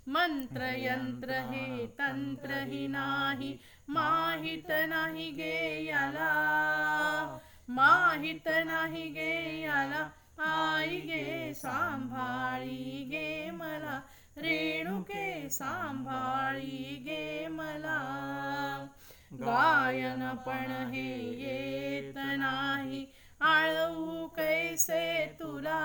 मंत्र 0.07 0.61
यंत्र 0.77 1.29
हे 1.29 1.85
तंत्र 1.99 2.51
ही 2.51 2.87
नाही 2.87 3.57
माहीत 3.87 4.71
नाही 4.89 5.31
गे 5.31 5.83
याला. 5.85 6.31
माहीत 7.69 8.49
नाही 8.65 9.09
गे 9.09 9.61
याला 9.61 10.09
आई 10.43 10.99
गे 10.99 11.53
सांभाळी 11.53 13.03
गे 13.09 13.51
मला 13.51 13.99
रेणुके 14.37 15.49
सांभाळी 15.49 16.95
गे 17.05 17.47
मला. 17.47 17.99
गायन 19.41 20.35
पण 20.35 20.89
हे 20.93 21.17
येत 21.17 22.13
नाही 22.15 23.05
आळवू 23.41 24.27
कैसे 24.27 25.35
तुला? 25.39 25.79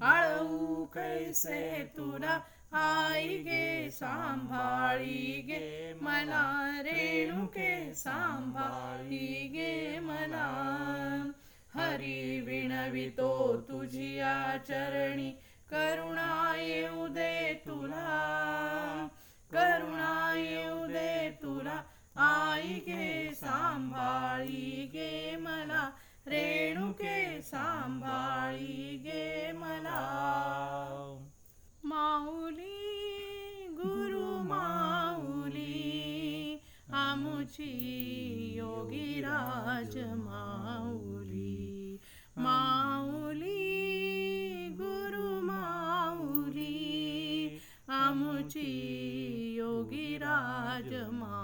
आळवू 0.00 0.84
कैसे 0.84 1.92
तुला? 1.96 2.40
आई 2.72 3.38
गे 3.38 3.90
सांभाळी 3.90 5.42
गे 5.48 5.92
मला 6.00 6.70
रेणुके 6.80 7.94
सांभाळी 7.94 9.48
गे 9.52 9.98
मला. 9.98 10.52
हरी 11.74 12.40
विणवितो 12.40 13.56
तुझी 13.68 14.20
चरणी 14.68 15.30
करुणा 15.70 16.54
येऊ 16.56 17.06
दे 17.08 17.62
तुला. 17.66 19.08
करुणा 19.52 20.34
येऊ 20.36 20.86
दे 20.86 21.30
तुला. 21.42 21.82
आई 22.18 22.62
गे 22.62 23.34
सांभाळी 23.34 24.90
गे 24.92 25.36
मला. 25.36 25.90
रेणुके 26.26 27.42
सांभाळी 27.42 29.00
गे 29.04 29.52
मला. 29.52 30.24
माऊली 31.84 33.66
गुरु 33.70 34.42
माऊली 34.42 36.58
आमुची 36.92 38.54
योगीराज 38.56 39.98
माऊली. 39.98 41.98
माऊली 42.36 43.56
गुरु 44.78 45.40
माऊली 45.40 47.58
आमुची 47.88 49.54
योगीराज 49.56 51.12
मा 51.12 51.35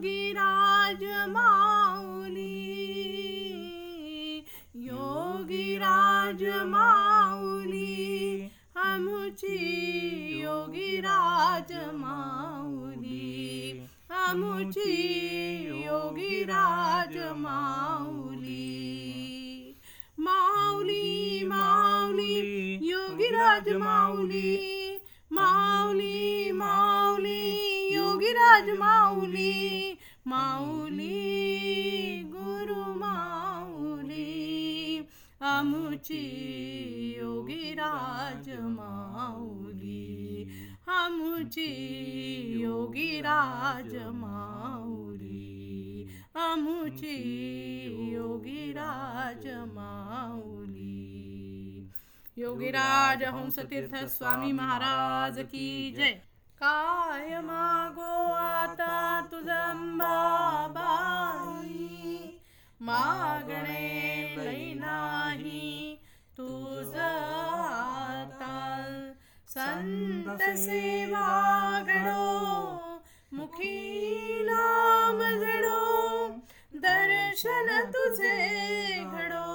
योगिराज 0.00 1.02
माऊली 1.28 2.46
योगिराज 4.74 6.42
माऊली 6.66 8.48
आमुची 8.76 9.56
योगिराज 10.40 11.72
माऊली 11.94 13.80
आमुची 14.10 14.92
योगिराज 15.86 17.16
माऊली. 17.36 18.66
माऊली 20.18 21.44
माऊली 21.44 22.78
योगिराज 22.82 23.68
माऊली 23.68 24.98
माऊली 25.30 26.50
माऊली 26.52 27.69
योगीराज 28.30 28.78
माऊली. 28.78 29.98
माऊली 30.26 32.22
गुरु 32.26 32.74
माऊली. 32.74 35.06
आमुची 35.40 37.16
योगीराज 37.20 38.50
माऊली. 38.50 40.48
आमुची 40.86 42.56
योगीराज 42.60 43.96
माऊली. 43.96 46.08
आमुची 46.34 48.10
योगीराज 48.12 49.46
माऊली. 49.46 51.90
योगीराज 52.36 53.22
हंसतीर्थ 53.22 54.04
स्वामी 54.04 54.52
महाराज 54.52 55.38
की 55.38 55.94
जय. 55.96 56.29
काय 56.62 57.40
मागो 57.40 58.14
आता 58.34 58.96
तुझंबाबाई 59.32 60.68
मागणे 62.80 63.86
लई 64.36 64.72
नाही 64.74 65.96
तुझ 66.38 66.94
आता 66.96 68.58
संत 69.48 70.42
सेवा 70.58 71.28
घडो 71.86 72.28
मुखी 73.36 74.42
नाम 74.48 75.18
जडो 75.42 75.82
दर्शन 76.84 77.68
तुझे 77.94 78.38
घडो. 79.04 79.49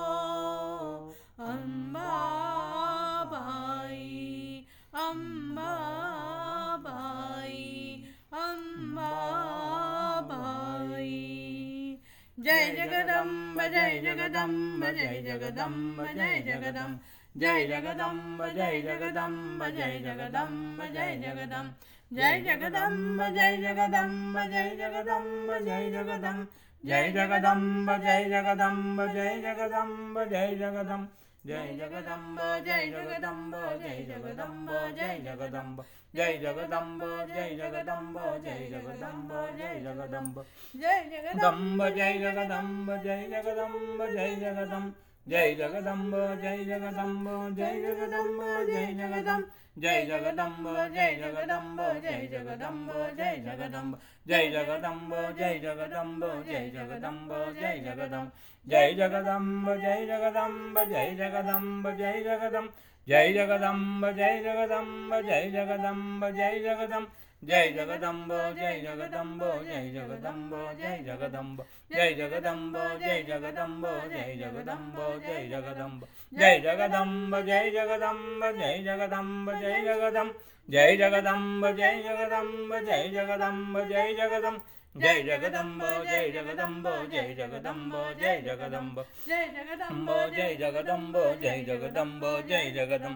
जय 12.46 12.66
जगदंब 12.78 13.60
जय 13.74 14.00
जगदंब 14.06 14.84
जय 14.98 15.22
जगदंब 15.28 16.02
जय 16.18 16.42
जगदंब 16.48 17.00
जय 17.36 17.62
जगदंब 17.70 18.44
जय 18.56 18.82
जगदंब 18.82 19.64
जय 19.76 20.00
जगदंब 20.04 20.82
जय 20.92 21.18
जगदंब 21.24 22.12
जय 22.12 22.46
जगदंब 22.46 23.22
जय 23.32 23.58
जगदंब 23.62 24.38
जय 24.52 24.76
जगदंब 24.78 25.52
जय 25.66 25.90
जगदंब 25.92 26.46
जय 26.84 27.10
जगदंब 27.12 27.92
जय 28.06 28.30
जगदंब 28.30 29.02
जय 29.14 29.42
जगदंब 29.42 30.24
जय 30.30 30.56
जगदंब 30.60 31.08
जय 31.48 31.68
जगदंब 31.80 32.38
जय 32.66 32.86
जगदंब 32.92 33.52
जय 33.82 33.98
जगदंब 34.10 34.70
जय 34.98 35.18
जगदंब 35.26 35.82
जय 36.16 36.38
जगदंब 36.44 37.02
जय 37.34 37.50
जगदंब 37.58 38.18
जय 38.46 38.70
जगदंब 38.72 39.26
जय 39.44 39.90
जगदंब 39.92 40.40
जय 40.76 41.04
जगदंब 41.14 41.84
जय 41.86 42.18
जगदंब 42.24 42.90
जय 43.04 43.26
जगदंब 43.32 44.02
जय 44.16 44.36
जगदंब 44.42 44.96
जय 45.28 45.54
जगदंब 45.60 46.16
जय 46.42 46.64
जगदंब 46.66 47.28
जय 47.58 47.82
जगदंब 47.84 48.42
जय 48.70 48.94
जगदंब 48.98 49.46
जय 49.78 50.06
जगदंब 50.06 50.68
जय 50.94 51.16
जगदंब 51.22 51.80
जय 52.04 52.28
जगदंब 52.32 52.92
जय 53.18 53.36
जगदंब 53.46 53.98
जय 54.28 54.50
जगदंब 54.52 55.14
जय 55.38 55.60
जगदंब 55.64 56.22
जय 56.24 56.70
जगदंब 56.70 57.10
जय 57.48 57.90
जगदंब 57.90 58.40
जय 58.68 58.94
जगदंब 58.94 59.68
जय 59.76 60.00
जगदंब 60.00 60.80
जय 60.92 61.16
जगदंब 61.18 61.90
जय 61.98 62.24
जगदंब 62.24 62.72
जय 63.08 63.34
जगदंब 63.34 64.06
जय 64.18 64.42
जगदंब 64.46 65.16
जय 65.28 65.52
जगदंब 65.52 66.26
जय 66.38 66.60
जगदंब 66.64 67.08
జై 67.44 67.66
జగదంబో 67.74 68.38
జై 68.58 68.76
జగదంబో 68.86 69.50
జై 69.68 69.82
జగదంబో 69.96 70.60
జై 70.80 70.94
జగదంబో 71.08 71.64
జై 71.92 72.06
జగదంబో 72.20 72.84
జై 73.02 73.18
జగదంబో 73.30 73.92
జై 74.14 74.32
జగదంబో 74.42 75.02
జై 75.12 75.42
జగదంబ 75.52 76.02
జై 76.40 76.56
జగదంబ 76.66 77.34
జై 77.50 77.66
జగదంబ 77.76 78.44
జై 78.60 78.76
జగదంబ 78.88 79.50
జై 79.64 79.76
జగదం 79.88 80.30
జై 80.70 80.88
జగదంబ 81.02 81.66
జై 81.80 81.94
జగదంబ 82.06 82.74
జై 82.88 83.04
జగదంబ 83.16 83.76
జై 83.92 84.08
జగదం 84.20 84.56
జై 84.96 85.16
జగదంబో 85.28 85.90
జై 86.10 86.26
జగదంబో 86.36 86.94
జై 87.12 87.28
జగదంబో 87.38 88.02
జై 88.20 88.36
జగదంబో 88.48 89.04
జై 89.28 89.46
జగదంబో 89.56 90.16
జై 90.36 90.52
జగదంబో 90.62 91.24
జై 91.44 91.58
జగదంబో 91.70 92.32
జై 92.50 92.66
జగదం 92.72 93.16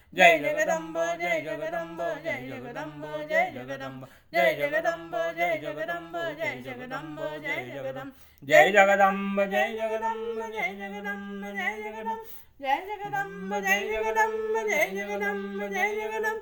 जय 0.13 0.37
जगदम्ब 0.39 0.97
जय 1.19 1.39
जगदम्ब 1.41 1.99
जय 2.23 2.39
जगदम्ब 2.47 3.03
जय 3.29 3.51
जगदम्ब 3.55 4.05
जय 4.33 4.53
जगदम्ब 4.59 5.15
जय 5.37 5.57
जगदम्ब 5.63 6.17
जय 6.33 6.57
जगदम्ब 6.65 7.37
जय 7.45 7.69
जगदम्ब 7.75 8.17
जय 8.43 8.71
जगदम्ब 8.71 9.39
जय 9.45 9.69
जगदम्ब 9.77 10.41
जय 10.51 10.75
जगदम्ब 10.81 11.45
जय 11.55 11.77
जगदम्ब 11.83 12.25
जय 12.59 12.81
जगदम्ब 12.87 13.53
जय 13.61 13.79
जगदम्ब 13.91 14.67
जय 14.67 14.89
जगदम्ब 14.97 15.69
जय 15.73 15.95
जगदम्ब 16.01 16.41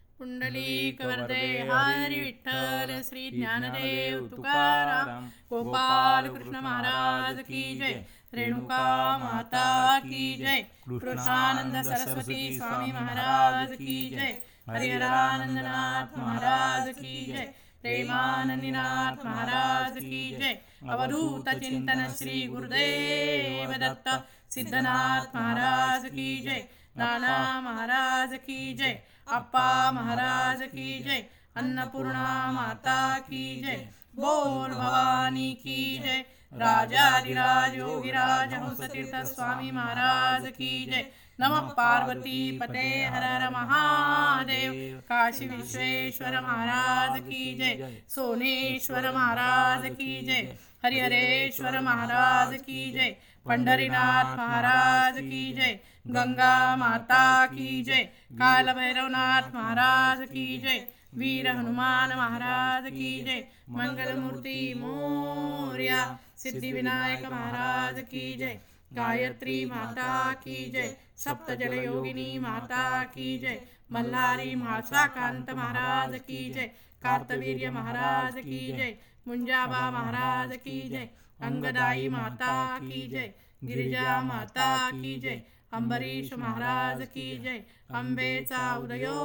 पुंडलिक 0.21 0.99
वरदे 1.01 1.45
हरी 1.67 2.17
विठ्ठल 2.17 2.89
श्री 3.05 3.21
ज्ञानदेव 3.31 4.17
तुकाराम 4.27 5.23
गोपाल 5.49 6.27
कृष्ण 6.27 6.59
महाराज 6.61 7.39
की 7.47 7.63
जय 7.77 7.95
रेणुका 8.33 8.83
माता 9.17 9.63
की 10.01 10.27
जय 10.35 10.61
कृष्णानंद 10.83 11.81
सरस्वती 11.83 12.37
स्वामी 12.57 12.91
महाराज 12.91 13.73
की 13.73 13.97
जय 14.11 14.37
हरिहरानंदनाथ 14.69 16.17
महाराज 16.17 16.93
की 16.93 17.17
जय 17.25 17.51
प्रेमानंदनाथ 17.81 19.25
महाराज 19.25 19.97
की 19.99 20.23
जय 20.33 20.57
अवधूत 20.89 21.49
चिंतन 21.61 22.07
श्री 22.17 22.41
गुरुदेव 22.47 23.73
दत्त 23.79 24.09
सिद्धनाथ 24.53 25.35
महाराज 25.35 26.05
की 26.09 26.35
जय 26.41 26.67
नाना 26.97 27.39
महाराज 27.61 28.33
की 28.41 28.73
जय 28.73 29.01
अप्पा 29.31 29.91
महाराज 29.91 30.61
की 30.63 30.99
जय 31.03 31.23
अन्नपूर्णा 31.57 32.51
माता 32.51 33.01
की 33.19 33.45
जय 33.61 33.87
बोल 34.15 34.71
भवानी 34.71 35.53
की 35.55 35.97
जय 35.99 36.23
राजाधिराज 36.53 37.75
योगिराज 37.75 38.53
हंसतीर्थ 38.53 39.15
स्वामी 39.25 39.71
महाराज 39.71 40.47
की 40.49 40.85
जय 40.85 41.05
नम 41.39 41.59
पार्वती 41.77 42.39
पते 42.57 42.87
हर 43.05 43.23
हर 43.23 43.49
महादेव 43.49 44.73
काशी 45.07 45.47
विश्वेश्वर 45.47 46.39
महाराज 46.41 47.19
की 47.21 47.53
जय 47.57 47.89
सोनेश्वर 48.09 49.11
महाराज 49.11 49.89
की 49.91 50.21
जय 50.21 50.55
हरिहरेश्वर 50.85 51.79
महाराज 51.81 52.53
की 52.59 52.91
जय 52.91 53.15
पंढरीनाथ 53.45 54.37
महाराज 54.37 55.17
की 55.19 55.43
जय 55.53 55.79
गंगा 56.07 56.75
माता 56.75 57.45
की 57.47 57.83
जय 57.83 58.03
काल 58.33 58.71
भैरवनाथ 58.73 59.53
महाराज 59.55 60.19
की 60.27 60.45
जय 60.57 60.85
वीर 61.15 61.47
हनुमान 61.49 62.13
महाराज 62.15 62.85
की 62.87 63.11
जय 63.21 63.43
मंगलमूर्ति 63.71 64.73
मोर्या 64.77 66.03
सिद्धिविनायक 66.37 67.25
महाराज 67.25 67.99
की 68.03 68.33
जय 68.37 68.59
गायत्री 68.93 69.63
माता 69.65 70.31
की 70.37 70.69
जय 70.71 70.95
सप्त 71.17 71.51
जल 71.59 71.73
योगिनी 71.75 72.37
माता 72.39 73.03
की 73.09 73.37
जय 73.39 73.59
मल्हारी 73.91 74.55
मासा 74.55 75.05
कांत 75.09 75.49
महाराज 75.51 76.19
की 76.19 76.49
जय 76.53 76.71
कार्तवीर्य 77.01 77.69
महाराज 77.71 78.37
की 78.37 78.65
जय 78.67 78.93
मुंजाबा 79.27 79.89
महाराज 79.91 80.55
की 80.57 80.79
जय 80.89 81.09
अंगदाई 81.49 82.07
माता 82.15 82.53
की 82.79 83.01
जय 83.11 83.33
गिरिजा 83.63 84.21
माता 84.23 84.69
की 84.91 85.15
जय 85.21 85.41
अंबरीश 85.73 86.33
महाराज 86.39 87.01
की 87.13 87.27
जय 87.43 87.63
अंबेचा 87.99 88.63
उदयो 88.83 89.17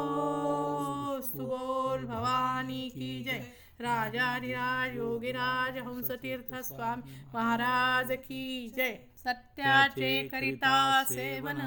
सुगोल 1.29 2.05
भवानी 2.07 2.89
की 2.95 3.13
जय 3.25 3.45
राजाधिराज 3.81 4.95
योगिराज 4.97 5.79
हंसतीर्थ 5.87 6.55
स्वामी 6.69 7.17
महाराज 7.35 8.13
की 8.27 8.45
जय। 8.77 8.99
सत्याचे 9.25 10.13
करिता 10.33 10.77
सेवन 11.11 11.61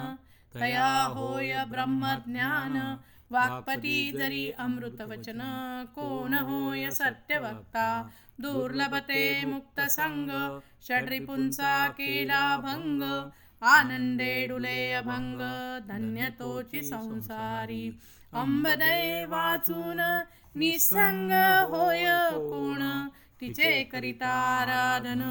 तया 0.53 0.87
होय 1.15 1.53
ब्रह्मज्ञान 1.71 2.77
वाक्पती 3.31 3.97
जरी 4.11 4.49
अमृत 4.65 5.01
वचन 5.09 5.41
कोण 5.95 6.33
होय 6.49 6.89
सत्यवक्ता 6.91 7.85
दुर्लभते 8.39 9.45
मुक्त 9.45 9.79
संग 9.89 10.29
षड्रिपुंसा 10.87 11.87
केला 11.87 12.57
भंग 12.57 13.01
आनंदे 13.61 14.33
डुले 14.47 14.91
अभंग 14.93 15.41
धन्यतोची 15.87 16.81
संसारी। 16.81 17.89
अंबदय 18.33 19.25
वाचून 19.25 19.99
निसंग 20.55 21.31
होय 21.69 22.05
कोण 22.31 22.81
तिचे 23.41 23.83
करिता 23.83 24.27
आराधन 24.27 25.21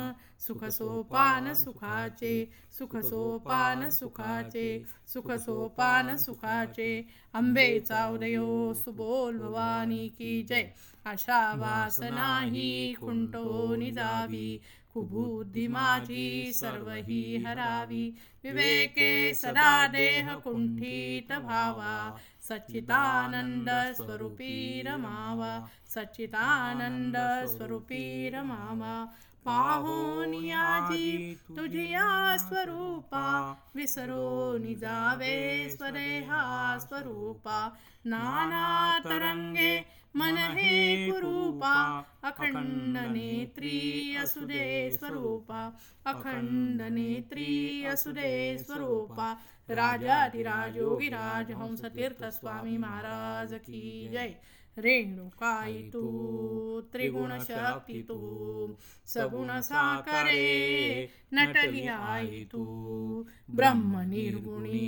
सुख 0.40 0.64
सोपान 0.64 1.52
सुखाचे 1.54 2.34
सुख 2.78 2.96
सोपान 2.96 3.88
सुखाचे 3.90 4.68
सुख 5.08 5.30
सोपान 5.36 6.16
सुखाचे। 6.16 6.90
अंबेचा 7.34 8.06
उदयो 8.08 8.74
सुबोल 8.74 9.38
भवानी 9.38 10.08
की 10.08 10.42
जय। 10.42 10.70
आशा 11.08 11.40
वासनाही 11.54 12.94
खुंटो 13.00 13.74
निजावी 13.76 14.48
कुबुद्धी 14.94 15.66
माझी 15.68 16.52
सर्व 16.54 16.90
ही 17.06 17.20
हरावी 17.46 18.04
विवेके 18.44 19.10
सदा 19.34 19.86
देह 19.86 20.34
कुंठित 20.44 21.32
भावा 21.32 21.94
सच्चितानंद 22.48 23.70
स्वरूपी 23.96 24.82
रमावा 24.86 25.52
सच्चितानंद 25.94 27.16
स्वरूपी 27.48 28.04
रमावा 28.34 28.94
पाहोनी 29.46 30.50
आजी 30.50 31.34
तुझिया 31.56 32.08
स्वरूपा। 32.36 33.26
विसरो 33.76 34.58
निजावे 34.58 35.36
स्वदेहा 35.70 36.42
स्वरूपा। 36.78 37.60
नाना 38.06 38.98
तरंगे 38.98 39.72
मन 40.16 40.36
हे 40.58 41.10
कुरूपा 41.10 41.74
अखंड 42.28 42.96
नेत्री 43.12 44.16
असुदे 44.22 44.90
स्वरूपा 44.92 45.62
अखंड 46.12 46.82
नेत्री 46.92 47.84
असुदे 47.92 48.32
स्वरूपा 48.58 49.32
राजाधिराजोगिराज 49.70 51.50
हंसतीर्थ 51.52 52.24
स्वामी 52.38 52.76
महाराज 52.76 53.52
की 53.66 54.08
जय। 54.12 54.34
रेणुकायि 54.76 55.82
तु 55.92 56.00
त्रिगुणशक्ति 56.92 58.02
तु 58.08 58.18
सगुणसाकरे 59.12 60.42
नटलियायि 61.34 62.44
तु 62.52 62.64
ब्रह्मनिर्गुणी 63.50 64.86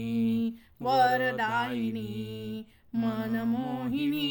वरदायिनी 0.83 2.11
मनमोहिनी 2.95 4.31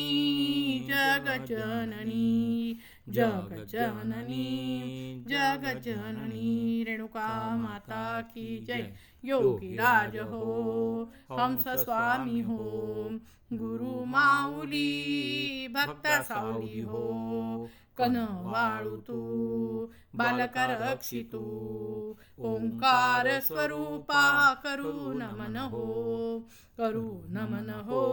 जगजननी 0.90 2.78
जग 3.16 3.54
जननी 3.72 4.46
जग 5.30 5.66
जननी 5.86 6.84
रेणुका 6.88 7.28
माता 7.58 8.04
की 8.32 8.48
जय। 8.68 8.92
योगी 9.26 9.76
राज 9.76 10.18
हो 10.32 10.44
हंस 11.32 11.68
स्वामी 11.84 12.42
हो 12.50 12.58
गुरु 13.54 13.94
माऊली 14.16 15.68
भक्त 15.76 16.08
सावली 16.28 16.80
हो 16.90 17.04
कन 17.98 18.16
वाळू 18.44 18.96
तू 19.08 19.16
बालक 20.16 20.58
रक्षी 20.82 21.22
तू 21.32 21.40
ओंकार 22.50 23.28
स्वरूपा 23.48 24.24
करू 24.64 24.94
नमन 25.14 25.58
हो 25.72 25.86
करू 26.78 27.08
नमन 27.38 27.70
हो 27.88 28.04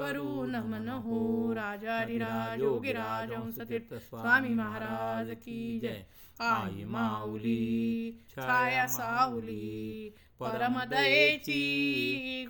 करू 0.00 0.44
नमन 0.46 0.88
हो 1.04 1.18
राजाधिराज 1.52 2.60
योगीराज 2.60 3.32
हंसतीर्थ 3.32 3.94
स्वामी 4.00 4.54
महाराज 4.54 5.30
की 5.36 5.58
जय। 5.80 6.04
आई 6.42 6.84
माऊली 6.88 8.12
छाया 8.30 8.86
सावली 8.88 10.14
परमदयेची 10.40 11.64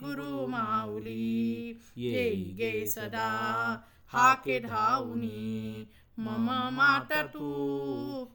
गुरु 0.02 0.46
माऊली। 0.46 1.80
येई 1.98 2.44
गे 2.58 2.74
सदा 2.86 3.30
हाके 4.12 4.58
धावनी 4.60 5.86
मम 6.18 6.46
माता 6.72 7.22
तू 7.32 7.48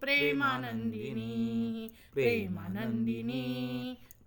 प्रेमानंदिनी 0.02 1.90
प्रेमानंदिनी 2.14 3.44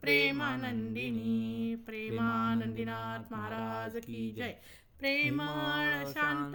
प्रेमानंदिनी 0.01 1.77
प्रेमानंदीनाथ 1.87 3.33
महाराज 3.33 3.97
की 3.97 4.31
जय। 4.37 4.55
प्रेमाळ 4.99 6.05
शांत 6.07 6.55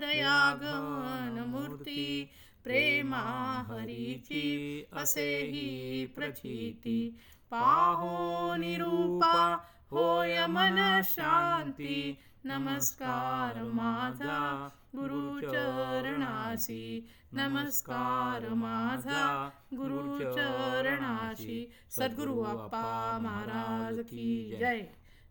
दयागमन 0.00 1.50
मूर्ती 1.50 2.30
प्रेमा 2.64 3.62
हरीची 3.66 4.84
असेही 4.92 6.06
प्रचिती. 6.06 7.18
पाहो 7.50 8.56
निरूपा 8.56 9.58
होय 9.90 10.46
मन 10.46 11.00
शांती. 11.04 12.18
नमस्कार 12.44 13.62
माझा 13.62 14.68
गुरुचरणाशी. 14.96 17.08
नमस्कार 17.32 18.48
माझा 18.48 19.50
गुरुचरणाशी. 19.74 21.72
सद्गुरु 21.90 22.40
अप्पा 22.40 23.18
महाराज 23.22 23.98
की 23.98 24.56
जय. 24.60 24.80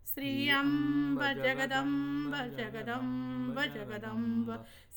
श्रियम्ब 0.09 1.19
जगदम्ब 1.43 2.33
जगदम्ब 2.57 3.57
जगदम्ब 3.75 4.47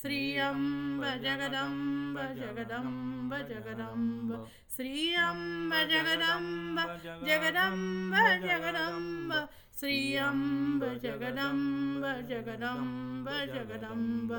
श्रियम्ब 0.02 1.04
जगदम्ब 1.24 2.16
जगदम्ब 2.38 3.34
जगदम्ब 3.50 4.30
श्रियम्ब 4.76 5.74
जगदम्ब 5.92 6.78
जगदम्ब 7.26 8.14
जगदम्ब 8.46 9.34
श्रियम्ब 9.80 10.84
जगदम्ब 11.04 12.04
जगदम्ब 12.30 13.28
जगदम्ब 13.54 14.32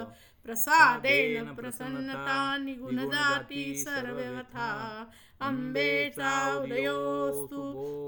प्रसादेन 0.45 1.53
प्रसन्नता 1.55 2.35
निगुण 2.63 2.97
जाती 3.11 3.63
सर्वथा 3.83 4.69
अंबेचा 5.43 6.33
उदयोस्तु 6.57 7.61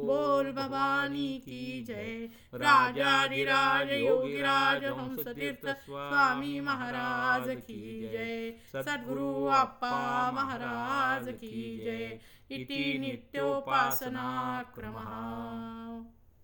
बोल 0.05 0.51
भवानी 0.51 1.27
की 1.39 1.83
जय 1.83 2.29
राजाधिराज 2.55 3.91
योगीराज 3.93 4.85
हंसतीर्थ 4.85 5.67
स्वामी 5.79 6.59
महाराज 6.61 7.49
की 7.59 7.81
जय 8.11 8.53
सद्गुरु 8.75 9.29
अप्पा 9.53 9.95
महाराज 10.31 11.27
की 11.33 11.63
जय 11.83 12.19
इति 12.51 12.83
नित्योपासना 12.99 14.27
क्रमः 14.75 15.13